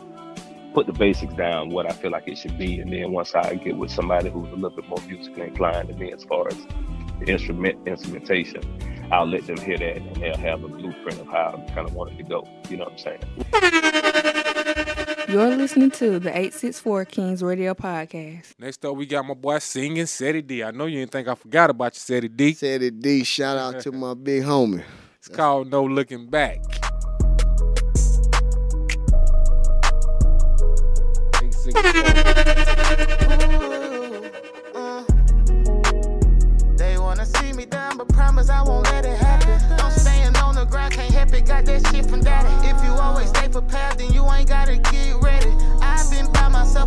[0.74, 3.54] put the basics down, what I feel like it should be, and then once I
[3.54, 6.56] get with somebody who's a little bit more musically inclined than me as far as
[7.20, 8.62] the instrument instrumentation,
[9.12, 11.94] I'll let them hear that and they'll have a blueprint of how I kind of
[11.94, 12.46] want it to go.
[12.68, 14.02] You know what I'm saying?
[15.28, 18.54] You're listening to the 864 Kings Radio Podcast.
[18.60, 20.62] Next up, we got my boy singing Seti D.
[20.62, 22.52] I know you didn't think I forgot about you, Seti D.
[22.52, 23.24] Said it D.
[23.24, 24.84] Shout out to my big homie.
[25.18, 26.58] It's called No Looking Back.
[31.42, 31.82] Eight, six, four.
[36.76, 39.80] They wanna see me down, but promise I won't let it happen.
[39.80, 42.68] I'm staying on the ground, can't help it, got that shit from daddy.
[42.68, 43.95] If you always stay prepared,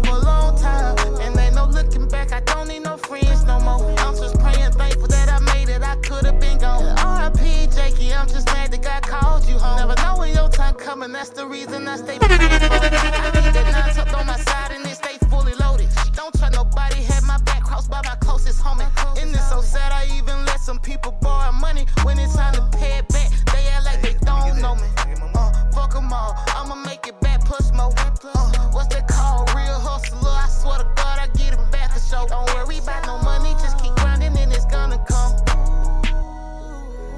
[0.03, 2.31] myself a long time, and ain't no looking back.
[2.31, 3.83] I don't need no friends no more.
[3.99, 5.81] I'm just praying, thankful that I made it.
[5.81, 6.85] I could've been gone.
[6.99, 7.67] R.I.P.
[7.75, 9.77] Jakey, I'm just mad that God called you home.
[9.77, 12.73] Never know when your time coming, that's the reason I stay praying for.
[12.75, 15.89] I keep that nine tucked on my side and it stay fully loaded.
[16.13, 18.87] Don't trust nobody, had my back crossed by my closest homie.
[19.21, 22.77] And it's so sad I even let some people borrow money when it's time to
[22.77, 23.31] pay it back.
[23.53, 24.87] They act like they don't know me.
[25.35, 27.93] Uh, fuck 'em all, I'ma make it back, plus more.
[28.23, 29.07] Uh, what's that
[30.59, 32.27] swear to God I get it back for sure.
[32.27, 35.33] Don't worry about no money, just keep grinding and it's gonna come.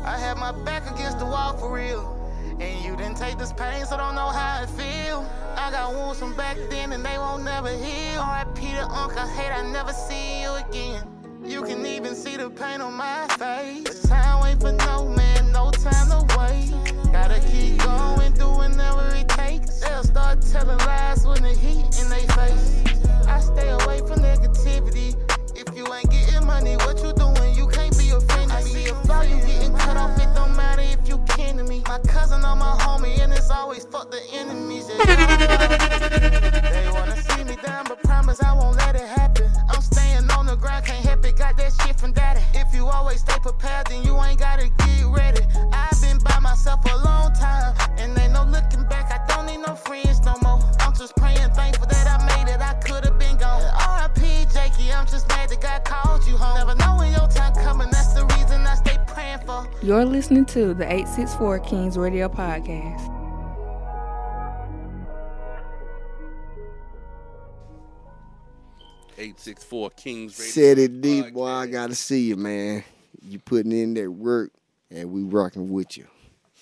[0.05, 2.17] I had my back against the wall for real.
[2.59, 5.25] And you didn't take this pain, so don't know how it feel.
[5.55, 8.19] I got wounds from back then and they won't never heal.
[8.21, 8.61] R.I.P.
[8.73, 11.03] to Uncle, hate I never see you again.
[11.43, 14.03] You can even see the pain on my face.
[14.03, 16.69] Time wait for no man, no time to wait.
[17.11, 19.79] Gotta keep going, do whatever it takes.
[19.79, 23.00] They'll start telling lies when the heat in they face.
[60.51, 63.07] To the 864 Kings Radio Podcast.
[69.17, 70.51] Eight six four Kings Radio.
[70.51, 71.45] Said it deep, boy.
[71.45, 72.83] I gotta see you, man.
[73.21, 74.51] You putting in that work,
[74.89, 76.07] and we rocking with you.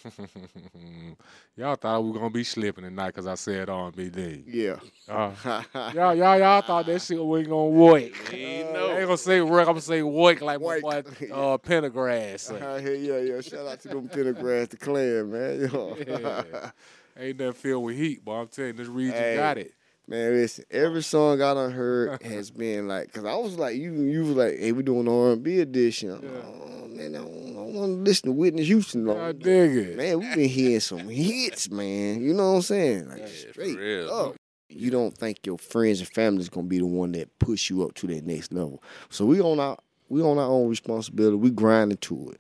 [1.56, 4.78] y'all thought we were gonna be slipping tonight because I said R&B Yeah.
[5.08, 5.32] Uh,
[5.93, 8.12] y'all, y'all, y'all thought that shit wasn't gonna work.
[8.32, 9.62] We I ain't gonna say work.
[9.62, 11.08] I'm gonna say work like my boy Work.
[11.32, 12.39] uh, Pendergrass.
[12.41, 12.60] say.
[12.60, 13.41] Uh, yeah, yeah, yeah.
[13.41, 15.70] Shout out to them Pendergrass, the clan, man.
[16.08, 16.72] Yeah.
[17.18, 19.36] Ain't nothing filled with heat, but I'm telling you, this region Hey.
[19.36, 19.74] got it.
[20.10, 23.93] Man, listen, every song I done heard has been like, cause I was like, you,
[23.93, 26.10] you was like, hey, we doing R and B edition.
[26.10, 29.03] I'm like, oh man, I don't, want to listen to Whitney Houston.
[29.05, 29.97] No, I dig it.
[29.97, 32.24] man, we been hearing some hits, man.
[32.24, 33.07] You know what I'm saying?
[33.07, 34.10] Like straight real.
[34.10, 34.36] up.
[34.68, 37.84] You don't think your friends and family is gonna be the one that push you
[37.84, 38.82] up to that next level.
[39.12, 39.78] So we on our
[40.10, 41.38] we on our own responsibility.
[41.38, 42.39] We grinding to it,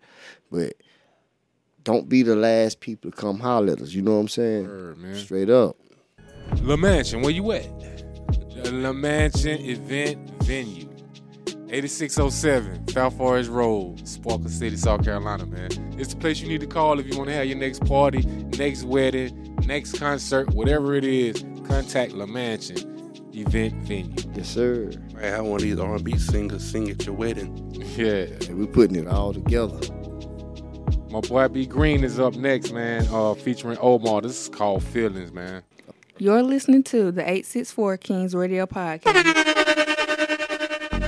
[0.51, 0.73] but
[1.83, 3.93] don't be the last people to come holler at us.
[3.93, 4.67] You know what I'm saying?
[4.67, 5.15] Word, man.
[5.15, 5.77] Straight up.
[6.61, 7.67] La Mansion, where you at?
[8.63, 10.89] The La Mansion event venue.
[11.71, 15.69] 8607 South Forest Road, Sparkle City, South Carolina, man.
[15.97, 18.23] It's the place you need to call if you want to have your next party,
[18.57, 21.43] next wedding, next concert, whatever it is.
[21.67, 22.77] Contact La Mansion
[23.33, 24.15] event venue.
[24.33, 24.91] Yes, sir.
[25.17, 27.71] I have one of these R&B singers sing at your wedding.
[27.95, 28.25] Yeah.
[28.47, 29.79] And we're putting it all together.
[31.11, 34.21] My boy B Green is up next, man, uh, featuring Omar.
[34.21, 35.63] This is called Feelings, man.
[36.21, 39.13] You're listening to the 864 Kings Radio Podcast.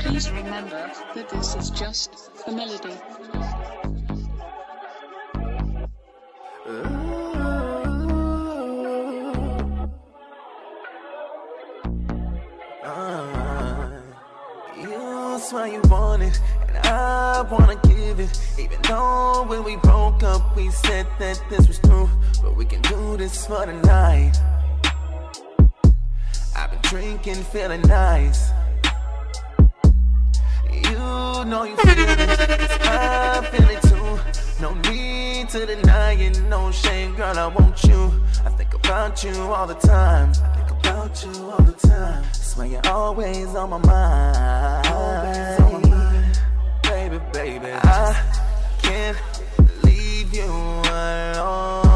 [0.03, 2.95] Please remember that this is just a melody.
[14.77, 16.39] You swear you want it,
[16.69, 18.39] and I wanna give it.
[18.57, 22.09] Even though when we broke up, we said that this was through,
[22.41, 24.39] but we can do this for the night.
[26.55, 28.51] I've been drinking, feeling nice.
[30.71, 34.19] You know you feel 'cause I feel it too.
[34.61, 37.37] No need to deny it, no shame, girl.
[37.37, 38.01] I want you.
[38.45, 40.31] I think about you all the time.
[40.43, 42.23] I think about you all the time.
[42.33, 44.87] Swear you're always on my mind.
[44.87, 46.39] Always on my mind.
[46.83, 48.15] Baby, baby, I
[48.81, 49.17] can't
[49.83, 51.90] leave you alone.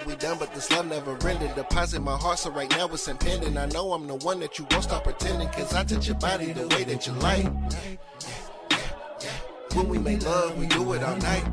[0.00, 1.54] That we done, but this love never ended.
[1.54, 3.56] Deposit my heart, so right now it's impending.
[3.56, 6.52] I know I'm the one that you won't stop pretending, cause I touch your body
[6.52, 7.46] the way that you like.
[9.74, 11.44] When we make love, we do it all night.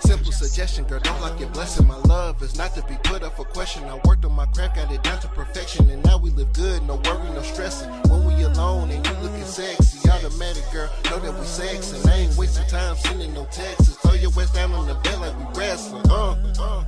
[0.00, 1.86] Simple suggestion, girl, don't lock your blessing.
[1.86, 3.84] My love is not to be put up for question.
[3.84, 6.82] I worked on my craft, got it down to perfection, and now we live good,
[6.86, 7.90] no worry, no stressing.
[8.10, 12.36] When alone and you looking sexy, automatic, girl, know that we sex, and I ain't
[12.36, 13.96] wasting time sending no texts.
[13.96, 16.02] Throw your waist down on the bed like we wrestling.
[16.10, 16.84] Uh, uh.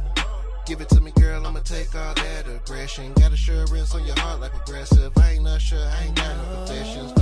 [0.67, 3.13] Give it to me, girl, I'ma take all that aggression.
[3.15, 5.13] Got assurance on your heart like progressive.
[5.17, 7.13] I ain't not sure, I ain't got no confessions.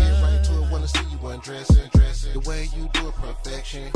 [0.65, 1.89] It, wanna see you undressing.
[1.93, 2.33] Dressing.
[2.33, 3.91] The way you do it, perfection.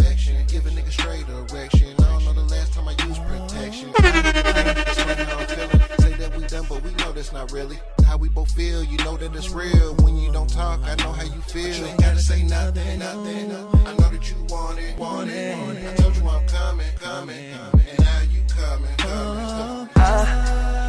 [0.49, 1.95] Give a nigga straight erection.
[1.99, 3.93] I don't know the last time I used protection.
[6.01, 8.83] Say that we done, but we know that's not really how we both feel.
[8.83, 9.95] You know that it's real.
[9.97, 11.75] When you don't talk, I know how you feel.
[11.75, 13.53] You ain't gotta say nothing, nothing.
[13.87, 15.87] I know that you want it, want it.
[15.87, 17.87] I told you I'm coming, coming, coming.
[17.89, 19.89] And now you coming, coming.
[19.97, 20.88] I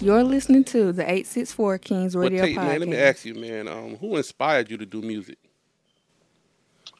[0.00, 2.66] You're listening to the 864 Kings Well, Radio Tate, Podcast.
[2.66, 5.38] man, let me ask you, man, um, who inspired you to do music?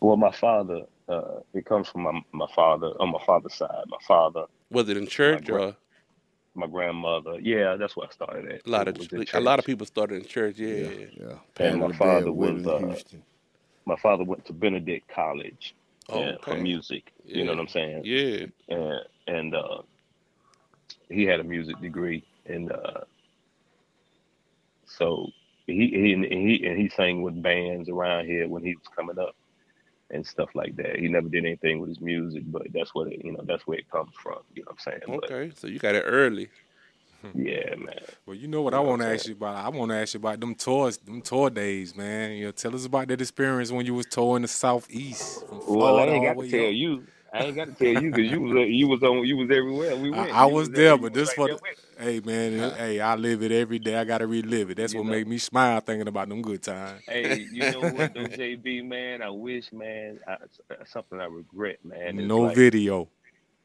[0.00, 3.84] Well, my father, uh, it comes from my, my father on my father's side.
[3.88, 5.76] My father, Was it in church my, gra- or
[6.54, 7.38] my grandmother.
[7.40, 8.66] Yeah, that's where I started at.
[8.66, 10.58] a lot of It was a lot of people started in church?
[10.58, 11.34] Yeah, Yeah.
[11.58, 12.96] And my father was uh,
[13.86, 15.74] my father went to Benedict College
[16.10, 16.62] Oh, uh, for okay.
[16.62, 17.12] music.
[17.24, 18.02] You know what I'm saying?
[18.04, 18.46] Yeah.
[18.68, 19.82] And and uh,
[21.10, 23.00] he had a music degree, and uh,
[24.86, 25.28] so
[25.66, 29.18] he he and he and he sang with bands around here when he was coming
[29.18, 29.34] up
[30.10, 30.98] and stuff like that.
[30.98, 33.42] He never did anything with his music, but that's what it, you know.
[33.46, 34.38] That's where it comes from.
[34.54, 35.02] You know what I'm saying?
[35.08, 36.50] Okay, so you got it early.
[37.34, 38.00] Yeah, man.
[38.26, 39.56] Well, you know what I want to ask you about?
[39.56, 42.32] I want to ask you about them tours, them tour days, man.
[42.32, 46.06] You know, tell us about that experience when you was touring the southeast Well, I
[46.06, 46.72] Florida ain't all got to tell up.
[46.72, 47.06] you.
[47.32, 49.36] I I ain't got to tell you because you was uh, you was on you
[49.36, 49.96] was everywhere.
[49.96, 50.34] We went.
[50.34, 51.62] I, I You was there, there, you but was this right for the, with
[51.98, 53.96] hey man, it- hey, I live it every day.
[53.96, 54.76] I gotta relive it.
[54.78, 55.12] That's You what know.
[55.12, 57.02] made me smile thinking about them good times.
[57.08, 59.22] Hey, you know what, though, JB, man?
[59.22, 60.36] I wish, man, I,
[60.86, 62.18] something I regret, man.
[62.18, 63.08] is No like, video.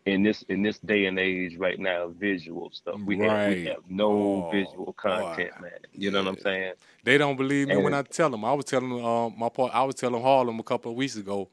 [0.06, 3.00] in this in this day and age right now, visual stuff.
[3.06, 5.72] We have we have no Oh, visual content, man.
[5.94, 6.74] You know what I'm saying?
[7.04, 8.46] They don't believe me when I tell them.
[8.46, 9.74] I was telling um, my part.
[9.74, 11.50] I was telling Harlem a couple of weeks ago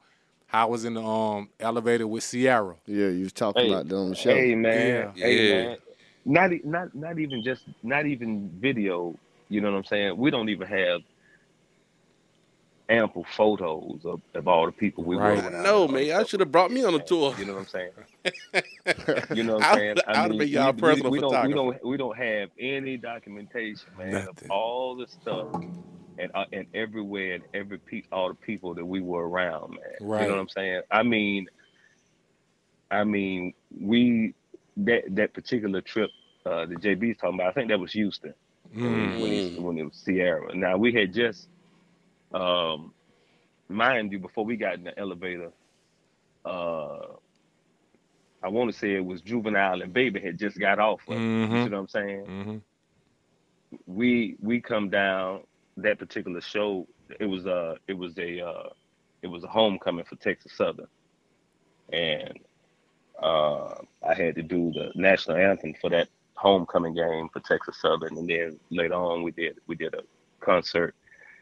[0.53, 2.76] I was in the um, elevator with Ciara.
[2.87, 4.35] Yeah, you was talking Hey, about that on the show.
[4.35, 5.26] Hey man, Yeah.
[5.26, 5.55] hey Yeah.
[5.66, 5.78] man.
[6.24, 9.18] Not e- not not even just not even video.
[9.48, 10.16] You know what I'm saying?
[10.18, 11.00] We don't even have
[12.90, 15.38] ample photos of, of all the people we Right.
[15.38, 15.46] were.
[15.46, 16.06] I around know, man.
[16.06, 17.34] that Y'all should have brought me on a tour.
[17.38, 17.92] You know what I'm saying?
[19.32, 19.96] You know what I I'm saying?
[19.96, 22.96] would- I would've been y'all personal we, we don't we don't we don't have any
[22.98, 24.28] documentation, man, Nothing.
[24.28, 25.48] of all the stuff
[26.18, 30.00] and uh, and everywhere and every pe- all the people that we were around, man.
[30.16, 30.82] You know what I'm saying?
[30.90, 31.46] I mean,
[32.90, 34.34] I mean, we
[34.78, 36.10] that that particular trip
[36.46, 38.34] uh, that JB's talking about, I think that was Houston
[38.76, 39.18] Mm.
[39.18, 40.54] when, he, when it was Ciara.
[40.54, 41.48] Now we had just,
[42.32, 42.94] um,
[43.68, 45.50] mind you, before we got in the elevator,
[46.44, 46.98] uh,
[48.42, 51.02] I want to say it was Juvenile and Baby had just got off.
[51.08, 51.24] Of it.
[51.48, 52.26] You see what I'm saying?
[52.26, 52.58] hmm
[53.86, 55.42] We we come down
[55.78, 56.86] that particular show.
[57.20, 58.68] It was uh it was a uh,
[59.22, 60.86] it was a homecoming for Texas Southern,
[61.92, 62.38] and
[63.20, 63.74] uh,
[64.06, 68.28] I had to do the national anthem for that homecoming game for Texas Southern, and
[68.28, 70.02] then later on we did we did a
[70.40, 70.94] concert.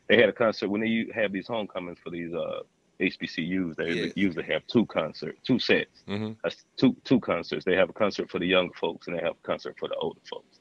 [0.08, 2.60] They had a concert when they have these homecomings for these uh,
[3.00, 3.76] HBCUs.
[3.76, 4.12] They Yes.
[4.16, 7.64] usually have two concerts, two sets, hmm That's two two concerts.
[7.64, 9.94] They have a concert for the young folks and they have a concert for the
[9.96, 10.60] older folks.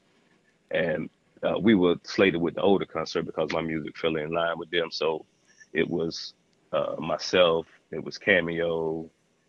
[0.70, 1.08] And
[1.42, 4.70] uh, we were slated with the older concert because my music fell in line with
[4.70, 4.90] them.
[4.90, 5.24] So
[5.72, 6.34] it was
[6.72, 9.08] uh, myself, it was Cameo,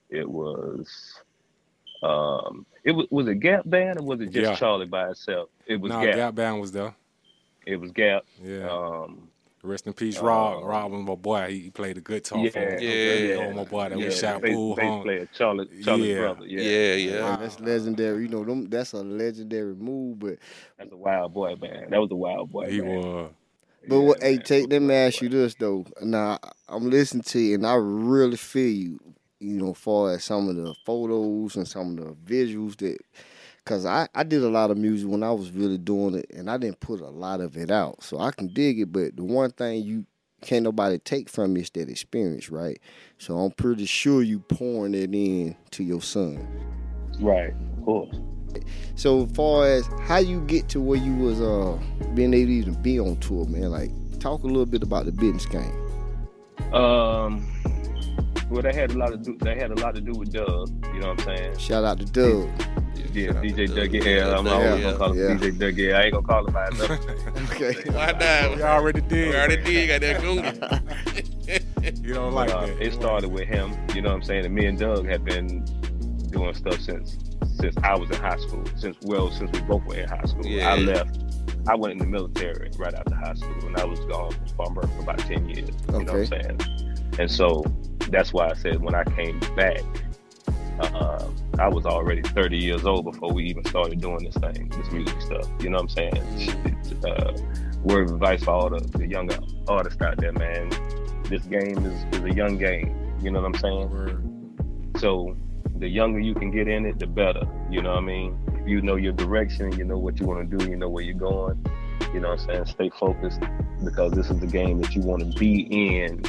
[0.09, 1.22] it was
[2.04, 4.56] um, it was was it Gap Band or was it just Yeah.
[4.56, 5.50] Charlie by itself?
[5.66, 6.16] It was Nah, Gap.
[6.16, 6.95] Gap Band was there.
[7.66, 8.26] It was Gap.
[8.41, 8.70] Yeah.
[8.70, 9.30] Um,
[9.62, 10.64] Rest in peace, Rob.
[10.64, 11.47] uh, Rob was my boy.
[11.50, 13.30] He, he played the guitar yeah, for me.
[13.30, 13.36] Yeah.
[13.36, 16.18] Oh, my boy that we yeah, shot bass, Bull bass player Charlie Charlie's Yeah.
[16.18, 16.45] brother.
[16.45, 17.22] Yeah, Yeah, yeah.
[17.22, 18.24] Man, that's legendary.
[18.24, 20.20] You know, them, that's a legendary move.
[20.20, 20.38] But
[20.78, 21.88] That's a wild boy, man.
[21.89, 22.72] That was a wild boy.
[22.72, 22.97] He man.
[23.00, 23.32] was.
[23.89, 24.18] but what?
[24.22, 24.70] Yeah, Hey, Tate.
[24.70, 25.86] Let me ask you this though.
[26.02, 26.39] Now
[26.70, 29.00] I'm listening to you, and I really feel you.
[29.40, 32.98] You know, far as some of the photos and some of the visuals that,
[33.66, 36.50] cause I I did a lot of music when I was really doing it, and
[36.50, 38.92] I didn't put a lot of it out, so I can dig it.
[38.92, 40.06] But the one thing you
[40.42, 42.80] can't nobody take from you is that experience, right?
[43.18, 46.48] So I'm pretty sure you pouring it in to your son.
[47.20, 48.16] Right, of course.
[48.96, 51.78] So far as how you get to where you was uh
[52.14, 55.12] being able to even be on tour, man, like talk a little bit about the
[55.12, 56.74] business game.
[56.74, 57.48] Um,
[58.50, 59.38] well, they had a lot to do.
[59.41, 60.70] They had a lot to do with Doug.
[60.93, 61.58] You know what I'm saying?
[61.58, 62.50] Shout out to Doug.
[63.14, 63.76] Yeah, shout DJ to Doug.
[63.91, 63.93] Doug.
[63.93, 65.36] Yeah, I'm Yeah, always yeah, gonna call him yeah.
[65.50, 65.78] DJ Doug.
[65.78, 67.00] Yeah, I ain't gonna call him by another.
[67.52, 67.89] Okay.
[67.91, 68.56] Why not?
[68.58, 69.30] We already did.
[69.30, 69.88] We already did.
[69.88, 71.24] Got that goon.
[72.04, 72.82] You don't But, like uh, that.
[72.82, 73.74] it started with him.
[73.95, 74.45] You know what I'm saying?
[74.45, 75.64] And me and Doug have been
[76.30, 77.18] doing stuff since
[77.60, 78.64] since I was in high school.
[78.76, 80.45] Since well, since we both were in high school.
[80.45, 80.72] Yeah.
[80.74, 81.18] I left.
[81.68, 84.89] I went in the military right after high school, and I was gone from Spartanburg
[84.91, 85.70] for about ten years.
[85.88, 86.60] You know what I'm saying?
[87.18, 87.64] And so
[88.10, 89.82] that's why I said when I came back,
[90.80, 91.28] uh,
[91.60, 95.22] I was already 30 years old before we even started doing this thing, this music
[95.22, 95.47] stuff.
[95.60, 97.03] You know what I'm saying?
[97.05, 97.34] Uh,
[97.84, 99.38] word of advice for all the, the younger
[99.68, 100.70] artists out there, man.
[101.26, 103.16] This game is, is a young game.
[103.22, 103.89] You know what I'm saying?
[103.89, 104.99] Word.
[104.99, 105.36] So
[105.78, 107.43] the younger you can get in it, the better.
[107.70, 108.38] You know what I mean?
[108.53, 111.03] If you know your direction, you know what you want to do, you know where
[111.03, 111.66] you're going.
[112.14, 112.66] You know what I'm saying?
[112.66, 113.41] Stay focused
[113.84, 115.62] because this is the game that you want to be
[115.93, 116.24] in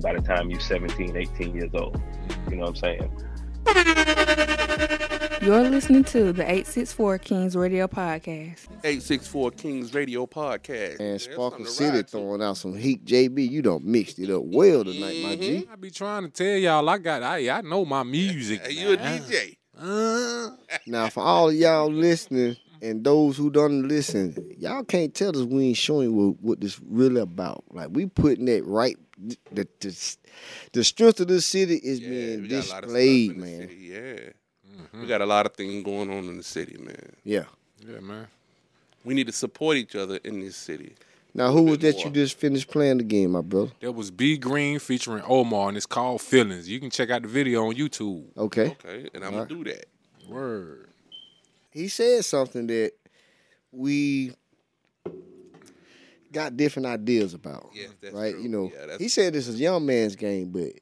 [0.00, 2.00] by the time you're 17, 18 years old.
[2.50, 3.10] You know what I'm saying?
[5.42, 8.68] You're listening to the 864 Kings Radio Podcast.
[8.84, 10.90] 864 Kings Radio Podcast.
[10.90, 13.04] And There's Sparkle City throwing out some heat.
[13.04, 15.66] JB, you done mixed it up well tonight, my G.
[15.70, 18.64] I be trying to tell y'all I got I I know my music.
[18.64, 18.96] Hey, you a.
[18.96, 19.56] DJ.
[19.76, 20.50] Uh,
[20.86, 25.42] Now, for all of y'all listening and those who don't listen, y'all can't tell us
[25.44, 27.64] we ain't showing what, what this really about.
[27.72, 28.96] Like we putting that right.
[29.52, 30.16] The the,
[30.72, 33.30] the strength of this city is Yeah, being we got a lot of stuff displayed,
[33.30, 33.60] in the man.
[33.60, 33.74] city.
[33.76, 34.78] Yeah.
[34.82, 35.00] Mm-hmm.
[35.02, 37.12] We got a lot of things going on in the city, man.
[37.24, 37.44] Yeah.
[37.86, 38.26] yeah, man.
[39.04, 40.94] We need to support each other in this city.
[41.34, 43.72] Now, who was bit that you just finished playing the game, my brother?
[43.80, 46.68] That was B Green featuring Omar, and it's called Feelings.
[46.68, 48.24] You can check out the video on YouTube.
[48.36, 48.68] Okay.
[48.84, 49.48] Okay, and I'm All right.
[49.48, 49.86] gonna do that.
[50.28, 50.88] Word.
[51.70, 52.92] He said something that
[53.72, 54.32] we
[56.32, 57.70] got different ideas about.
[57.74, 58.32] Yes, that's right?
[58.32, 58.42] true.
[58.42, 60.72] You know, Yeah, he said this is a young man's game, but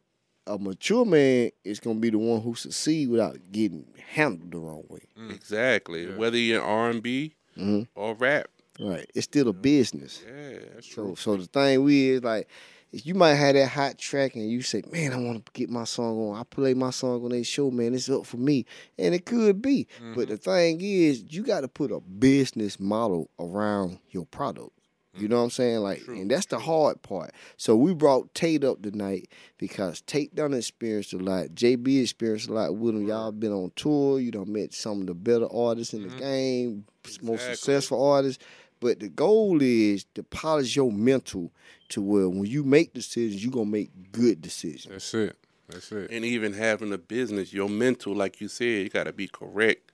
[0.46, 4.84] a mature man is gonna be the one who succeed without getting handled the wrong
[4.88, 5.02] way.
[5.30, 6.06] Exactly.
[6.14, 7.88] Whether you're R and B Mhm.
[7.94, 8.48] or rap.
[8.78, 9.10] Right.
[9.14, 10.22] It's still a business.
[10.26, 12.48] Yeah, that's So so the thing we is like
[12.92, 15.84] you might have that hot track and you say, Man, I want to get my
[15.84, 16.36] song on.
[16.40, 17.94] I play my song on their show, man.
[17.94, 18.64] It's up for me.
[18.98, 19.86] And it could be.
[20.14, 24.70] But the thing is, you gotta put a business model around your product.
[25.16, 25.78] You know what I'm saying?
[25.80, 27.32] Like, and that's the hard part.
[27.56, 31.48] So we brought Tate up tonight because Tate done experienced a lot.
[31.48, 33.08] JB experienced a lot with him.
[33.08, 34.20] Y'all been on tour.
[34.20, 36.18] You done met some of the better artists in the mm-hmm.
[36.18, 36.84] game,
[37.22, 38.42] most successful artists.
[38.78, 41.52] But the goal is to polish your mental
[41.90, 44.86] to where when you make decisions, you're gonna make good decisions.
[44.90, 45.36] That's it.
[45.68, 46.10] That's it.
[46.10, 49.89] And even having a business, your mental, like you said, you got to be correct.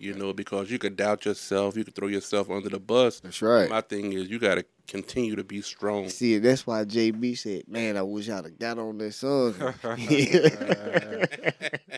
[0.00, 3.20] You know, because you could doubt yourself, you could throw yourself under the bus.
[3.20, 3.68] That's right.
[3.68, 6.08] My thing is, you got to continue to be strong.
[6.08, 9.54] See, that's why JB said, "Man, I wish I'd have got on that song."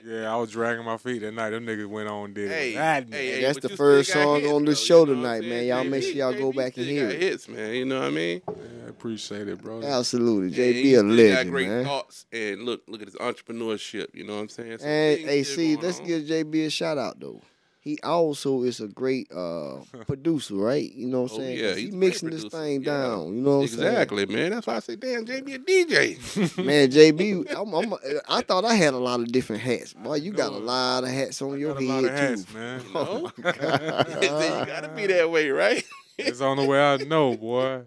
[0.05, 1.51] yeah, I was dragging my feet that night.
[1.51, 2.75] Them niggas went on did Hey, it.
[2.75, 3.41] That hey, night.
[3.43, 5.67] that's the first song on the show tonight, man.
[5.67, 7.21] Y'all make sure y'all go back and hear it.
[7.21, 7.75] hits, man.
[7.75, 8.43] You know what I mean?
[8.85, 9.83] I appreciate it, bro.
[9.83, 11.85] Absolutely, And JB he a still got legend, great man.
[11.85, 14.15] thoughts, and look, look at his entrepreneurship.
[14.15, 14.79] You know what I'm saying?
[14.79, 16.07] So And hey, still see, going let's on.
[16.07, 17.41] give JB a shout out though.
[17.83, 20.89] He also is a great uh producer, right?
[20.95, 21.59] You know what I'm Oh, saying?
[21.59, 22.93] yeah, 'Cause he's he a great mixing this thing Yeah.
[22.93, 23.35] down.
[23.35, 23.87] You know what I'm saying?
[23.89, 24.51] exactly, man.
[24.53, 26.59] That's why I say, damn, JB a DJ.
[26.65, 27.95] Man, JB, I'm, I'm,
[28.29, 29.95] I thought I had a lot of different hats.
[29.95, 32.45] Boy, you got a lot of hats on your got a head lot of hats,
[32.45, 32.55] too.
[32.55, 32.83] man.
[32.95, 35.85] Oh, my you gotta be that way, right?
[36.19, 37.81] It's on the way I know, boy.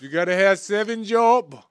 [0.00, 1.62] You gotta have seven job.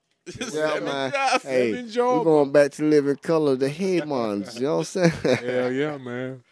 [0.51, 1.11] Yeah, man.
[1.11, 4.55] job, Hey, seven we're going back to living color, the Headmans.
[4.55, 5.37] You know what I'm saying?
[5.37, 6.43] Hell yeah, man.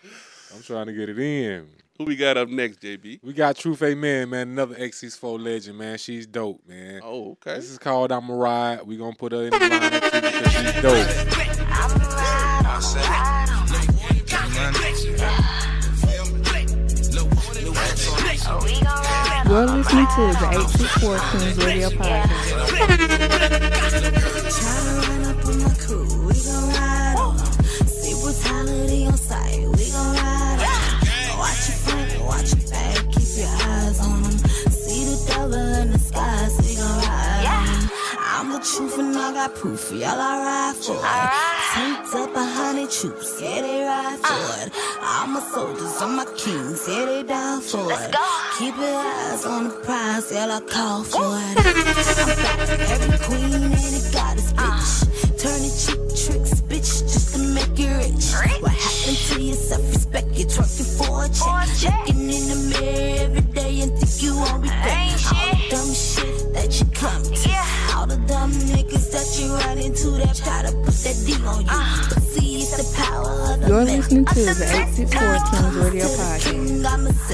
[0.53, 1.67] I'm trying to get it in.
[1.97, 3.19] Who we got up next, JB?
[3.23, 4.49] We got Truth Amen, man.
[4.49, 5.97] Another X64 legend, man.
[5.97, 7.01] She's dope, man.
[7.03, 7.55] Oh, okay.
[7.55, 8.81] This is called I'm a Ride.
[8.85, 11.07] We gonna put her in the lineup too because she's dope.
[19.45, 23.72] You're listening to the 864 Kings Radio Podcast.
[38.64, 41.01] Truth and I got proof, y'all I ride for it.
[41.74, 44.72] Tanked up a hundred troops, yeah they ride for it.
[45.03, 48.16] All my soldiers, all my kings, yeah they down for it.
[48.57, 51.57] Keep your eyes on the prize, y'all I call for it.
[51.57, 51.64] I'm
[52.41, 54.91] back, every queen and a goddess, bitch.
[55.43, 58.32] Turning cheap tricks, bitch, just to make you rich.
[58.61, 60.28] What happened to your self-respect?
[60.36, 62.07] You're twerking for a check.
[62.07, 65.20] Looking in the mirror every day and think you won't be back.
[65.36, 66.12] All the dumb shit
[69.84, 71.67] into that try to put that D on you.
[71.69, 72.07] Ah.
[72.21, 74.65] See, it's the power of the You're listening to the
[74.97, 75.19] 864
[75.51, 77.34] Kings Radio Podcast.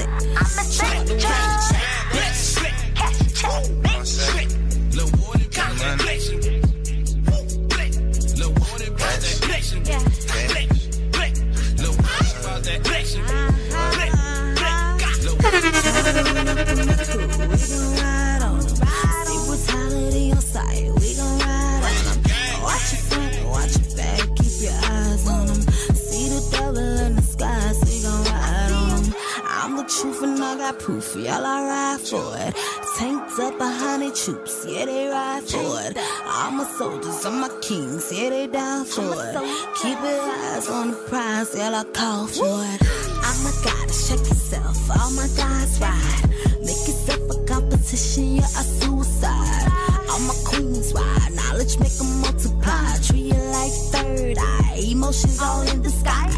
[32.10, 32.54] For it.
[32.98, 35.96] Tanked up a hundred troops, yeah they ride for it.
[36.26, 39.34] All my soldiers, all my kings, yeah they down for it.
[39.80, 42.80] Keep your eyes on the prize, y'all I call for it.
[43.22, 46.30] I'm a goddess, check yourself, all my guys ride.
[46.60, 49.68] Make yourself a competition, you're a suicide.
[50.10, 52.98] All my queens ride, knowledge make them multiply.
[53.06, 56.28] Treat you like third eye, emotions all in the sky.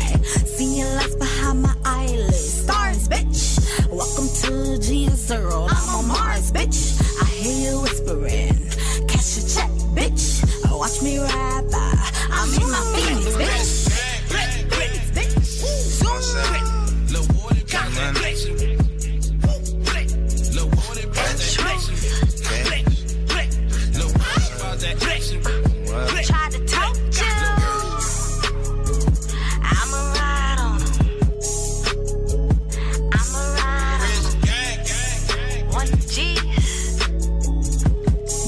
[0.45, 1.32] Seeing lights behind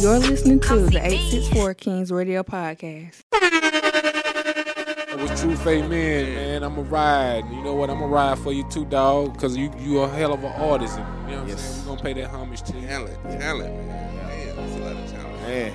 [0.04, 3.22] You're listening to the 864 Kings Radio Podcast.
[3.30, 6.62] That was Truth Amen, man.
[6.62, 7.44] I'm a ride.
[7.50, 7.88] You know what?
[7.88, 9.38] I'm a ride for you too, dog.
[9.40, 10.98] Cause you you a hell of an artist.
[10.98, 11.80] You know what I'm saying?
[11.80, 12.86] We're gonna pay that homage to you.
[12.86, 13.86] Talent, talent, man.
[13.86, 15.40] Man, that's a lot of talent.
[15.40, 15.72] Man,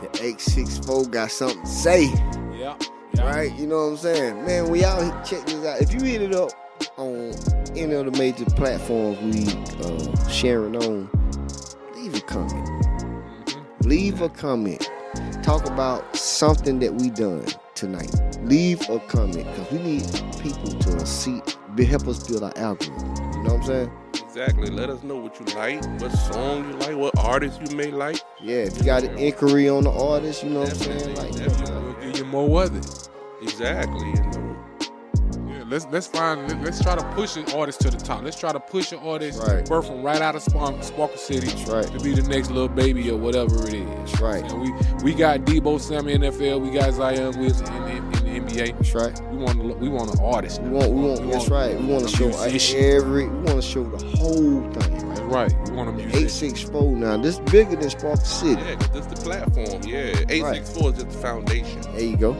[0.00, 2.04] the 864 got something to say.
[2.04, 2.54] Yeah.
[2.56, 2.76] Yeah.
[3.12, 3.30] yeah.
[3.30, 3.54] Right?
[3.58, 4.46] You know what I'm saying?
[4.46, 5.82] Man, we out here, check this out.
[5.82, 6.52] If you hit it up
[6.96, 7.34] on
[7.76, 9.52] any of the major platforms we
[9.84, 11.10] uh, sharing on,
[11.94, 12.69] leave a comment.
[13.90, 14.88] Leave a comment.
[15.42, 18.14] Talk about something that we done tonight.
[18.42, 20.04] Leave a comment because we need
[20.40, 21.42] people to see,
[21.76, 23.16] help us build our algorithm.
[23.32, 23.92] You know what I'm saying?
[24.24, 24.70] Exactly.
[24.70, 28.20] Let us know what you like, what song you like, what artist you may like.
[28.40, 31.16] Yeah, if you got an inquiry on the artist, you know what I'm saying?
[31.16, 33.08] Like, We'll give you more of it.
[33.42, 34.39] Exactly.
[35.70, 35.86] You know.
[35.86, 38.22] Yeah, let's let's find let, us try to push an artist to the top.
[38.22, 39.64] Let's try to push an artist Right.
[39.68, 41.86] birth from right out of Spark, Sparkle City right.
[41.86, 44.20] to be the next little baby or whatever it is.
[44.20, 44.44] right.
[44.50, 44.72] And we
[45.04, 46.60] we got Deebo Samuel in NFL.
[46.60, 48.76] We got Zion Wilson in, the- in the NBA.
[48.76, 49.20] That's right.
[49.30, 50.60] We want to, we want an artist.
[50.62, 51.78] We want, we want, that's right.
[51.78, 55.08] We want to show every, we want to show the whole thing.
[55.08, 55.52] That's right.
[55.68, 56.24] We want a musician.
[56.24, 57.16] Eight six four now.
[57.16, 58.60] This bigger than Spark City.
[58.62, 59.82] Yeah, 'cause this the platform.
[59.84, 61.80] Yeah, eight six four is just the foundation.
[61.92, 62.36] There you go.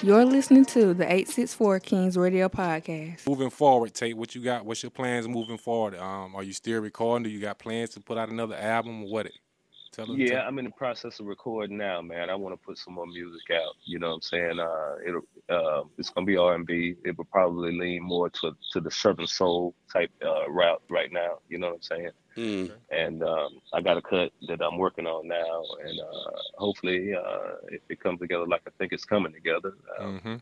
[0.00, 3.26] You're listening to the 864 Kings Radio Podcast.
[3.26, 4.64] Moving forward, Tate, what you got?
[4.64, 5.96] What's your plans moving forward?
[5.96, 7.24] Um, are you still recording?
[7.24, 9.26] Do you got plans to put out another album or what?
[9.90, 10.16] Tell us.
[10.16, 12.30] Yeah, I'm in the process of recording now, man.
[12.30, 13.74] I want to put some more music out.
[13.86, 14.60] You know what I'm saying?
[14.60, 16.94] Uh, it'll, uh, it's gonna be R&B.
[17.04, 21.38] It will probably lean more to to the Southern Soul type uh, route right now.
[21.48, 22.10] You know what I'm saying?
[22.38, 22.70] Mm.
[22.90, 27.54] And um, I got a cut that I'm working on now, and uh, hopefully, uh,
[27.68, 30.34] if it comes together like I think it's coming together, uh, Mm-hmm.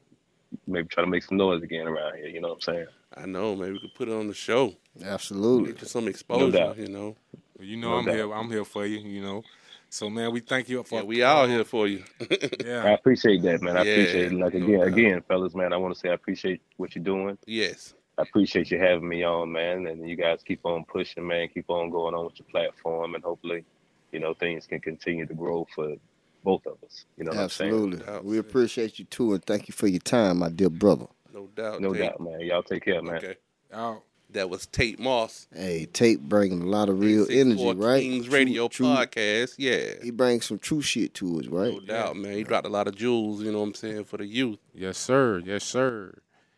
[0.67, 2.27] maybe try to make some noise again around here.
[2.29, 2.87] You know what I'm saying?
[3.17, 3.57] I know.
[3.57, 4.75] Maybe we could put it on the show.
[5.03, 5.73] Absolutely.
[5.73, 6.51] Get some exposure.
[6.51, 6.77] doubt.
[6.77, 7.17] you know.
[7.57, 8.15] Well, you know No I'm doubt.
[8.15, 8.33] here.
[8.35, 8.99] I'm here for you.
[8.99, 9.43] You know.
[9.89, 12.03] So man, we thank you for Yeah, we all here for you.
[12.65, 13.77] yeah, I appreciate that, man.
[13.77, 14.39] I Yeah, appreciate it.
[14.39, 14.89] Like no again, doubt.
[14.89, 15.73] again, fellas, man.
[15.73, 17.39] I want to say I appreciate what you're doing.
[17.47, 17.95] yes.
[18.19, 19.87] I appreciate you having me on, man.
[19.87, 21.49] And you guys keep on pushing, man.
[21.53, 23.65] Keep on going on with your platform, and hopefully,
[24.13, 25.97] you know, things can continue to grow for
[26.43, 27.05] both of us.
[27.17, 27.73] You know what I'm saying?
[27.73, 28.21] Absolutely.
[28.29, 31.07] We appreciate you too, and thank you for your time, my dear brother.
[31.35, 31.83] No doubt.
[31.83, 32.03] No Tate.
[32.03, 32.41] doubt, man.
[32.41, 33.17] Y'all take care, man.
[33.17, 33.35] Okay.
[33.73, 34.03] Out.
[34.31, 35.47] That was Tate Moss.
[35.55, 38.03] Hey, Tate bringing a lot of real energy, right?
[38.03, 39.55] Kings Radio true- podcast.
[39.57, 40.03] Yeah.
[40.03, 41.73] He brings some true shit to us, right?
[41.73, 42.33] No doubt, man.
[42.33, 44.59] He dropped a lot of jewels, you know what I'm saying, for the youth.
[44.75, 45.43] Yes, sir.
[45.45, 46.15] Yes, sir.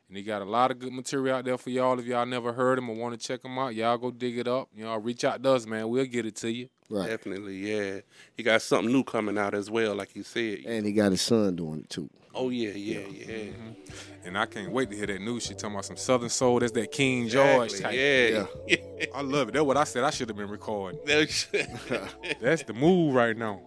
[0.08, 1.98] And he got a lot of good material out there for y'all.
[1.98, 4.48] If y'all never heard him or want to check him out, y'all go dig it
[4.48, 4.68] up.
[4.74, 5.88] You know, reach out to us, man.
[5.90, 6.68] We'll get it to you.
[6.88, 7.08] Right.
[7.10, 8.00] Definitely, yeah.
[8.34, 10.60] He got something new coming out as well, like you said.
[10.66, 12.08] And he got his son doing it too.
[12.34, 13.24] Oh yeah, yeah, yeah.
[13.26, 14.26] Mm-hmm.
[14.26, 16.60] And I can't wait to hear that new shit talking about some Southern Soul.
[16.60, 18.46] That's that King George Exactly, type.
[18.68, 19.06] yeah.
[19.14, 19.52] I love it.
[19.52, 20.04] That's what I said.
[20.04, 21.00] I should have been recording.
[21.04, 21.48] That's-
[22.40, 23.60] That's the move right now.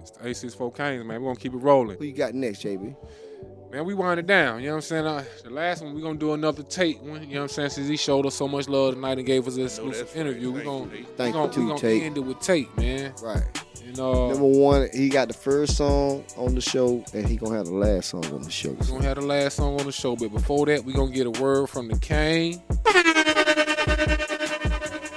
[0.00, 1.20] It's the 864 Kings, man.
[1.20, 1.98] We're going to keep it rolling.
[1.98, 2.96] Who you got next, JB?
[3.70, 4.60] Man, we wind it down.
[4.60, 5.06] You know what I'm saying?
[5.06, 7.22] Uh, the last one, we're going to do another Tate one.
[7.22, 7.70] You know what I'm saying?
[7.70, 10.50] Since he showed us so much love tonight and gave us an exclusive that's interview,
[10.50, 12.02] we're going Thank you, Thank we you gonna, too, we gonna Tate.
[12.02, 13.12] end it with Tate, man.
[13.22, 13.44] Right.
[13.84, 17.58] You know, Number one, he got the first song on the show, and he gonna
[17.58, 18.70] have the last song on the show.
[18.70, 20.16] we're going to have the last song on the show.
[20.16, 22.60] But before that, we're going to get a word from the King.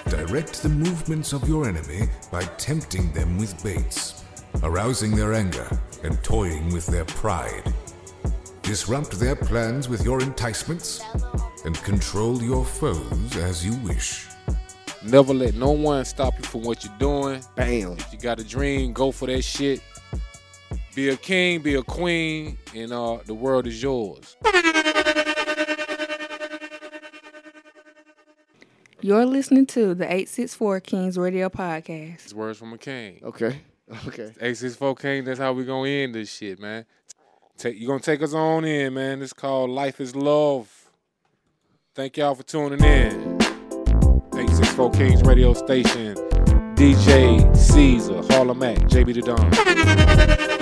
[0.10, 4.24] Direct the movements of your enemy by tempting them with baits,
[4.62, 5.68] arousing their anger,
[6.04, 7.64] and toying with their pride.
[8.64, 11.02] Disrupt their plans with your enticements,
[11.66, 14.26] and control your foes as you wish.
[15.04, 17.44] Never let no one stop you from what you're doing.
[17.56, 17.94] Bam.
[17.94, 19.82] If you got a dream, go for that shit.
[20.96, 24.38] Be a king, be a queen, and uh, the world is yours.
[29.02, 32.24] You're listening to the 864 Kings Radio Podcast.
[32.24, 33.20] It's words from a king.
[33.24, 33.60] Okay.
[34.08, 34.24] Okay.
[34.40, 36.86] 864 King, that's how we gonna end this shit, man.
[37.58, 39.22] Tate you gonna take us on in, man.
[39.22, 40.70] It's called Life is Love.
[41.96, 43.38] Thank y'all for tuning in.
[44.34, 46.16] 864 Kings radio station.
[46.76, 50.54] DJ Ceazar, Harlem Mac, JB the Don.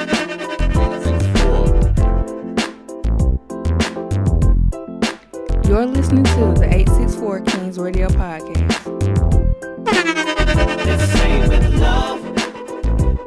[5.65, 8.83] You're listening to the 864 Kings Radio Podcast.
[9.85, 12.21] They say with love,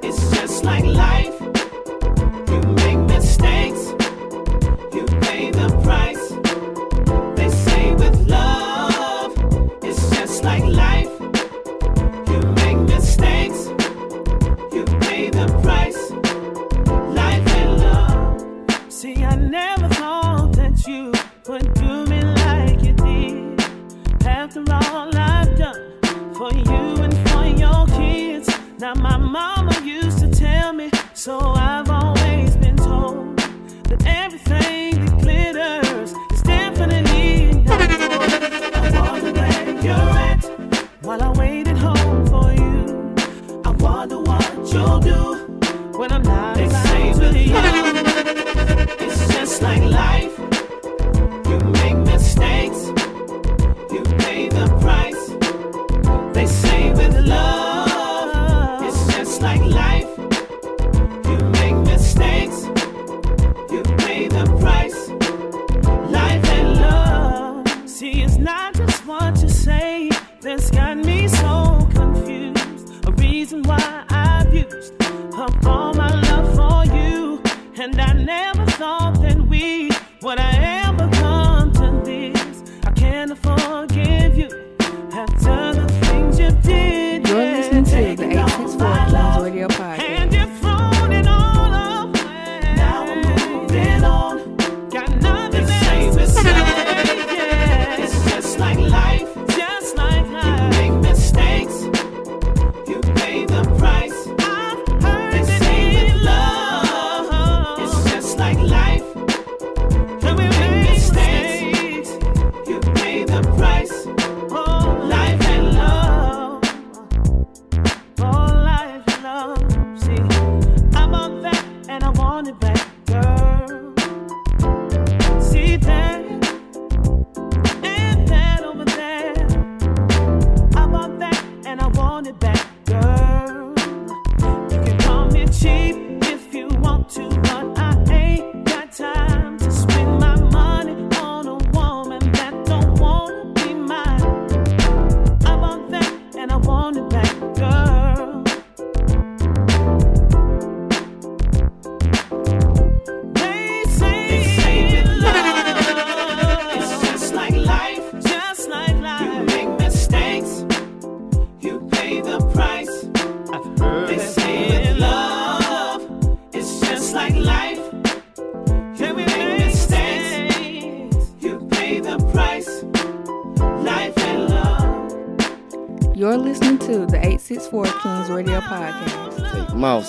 [0.04, 1.33] it's just like life.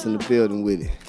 [0.06, 1.05] In the building with it.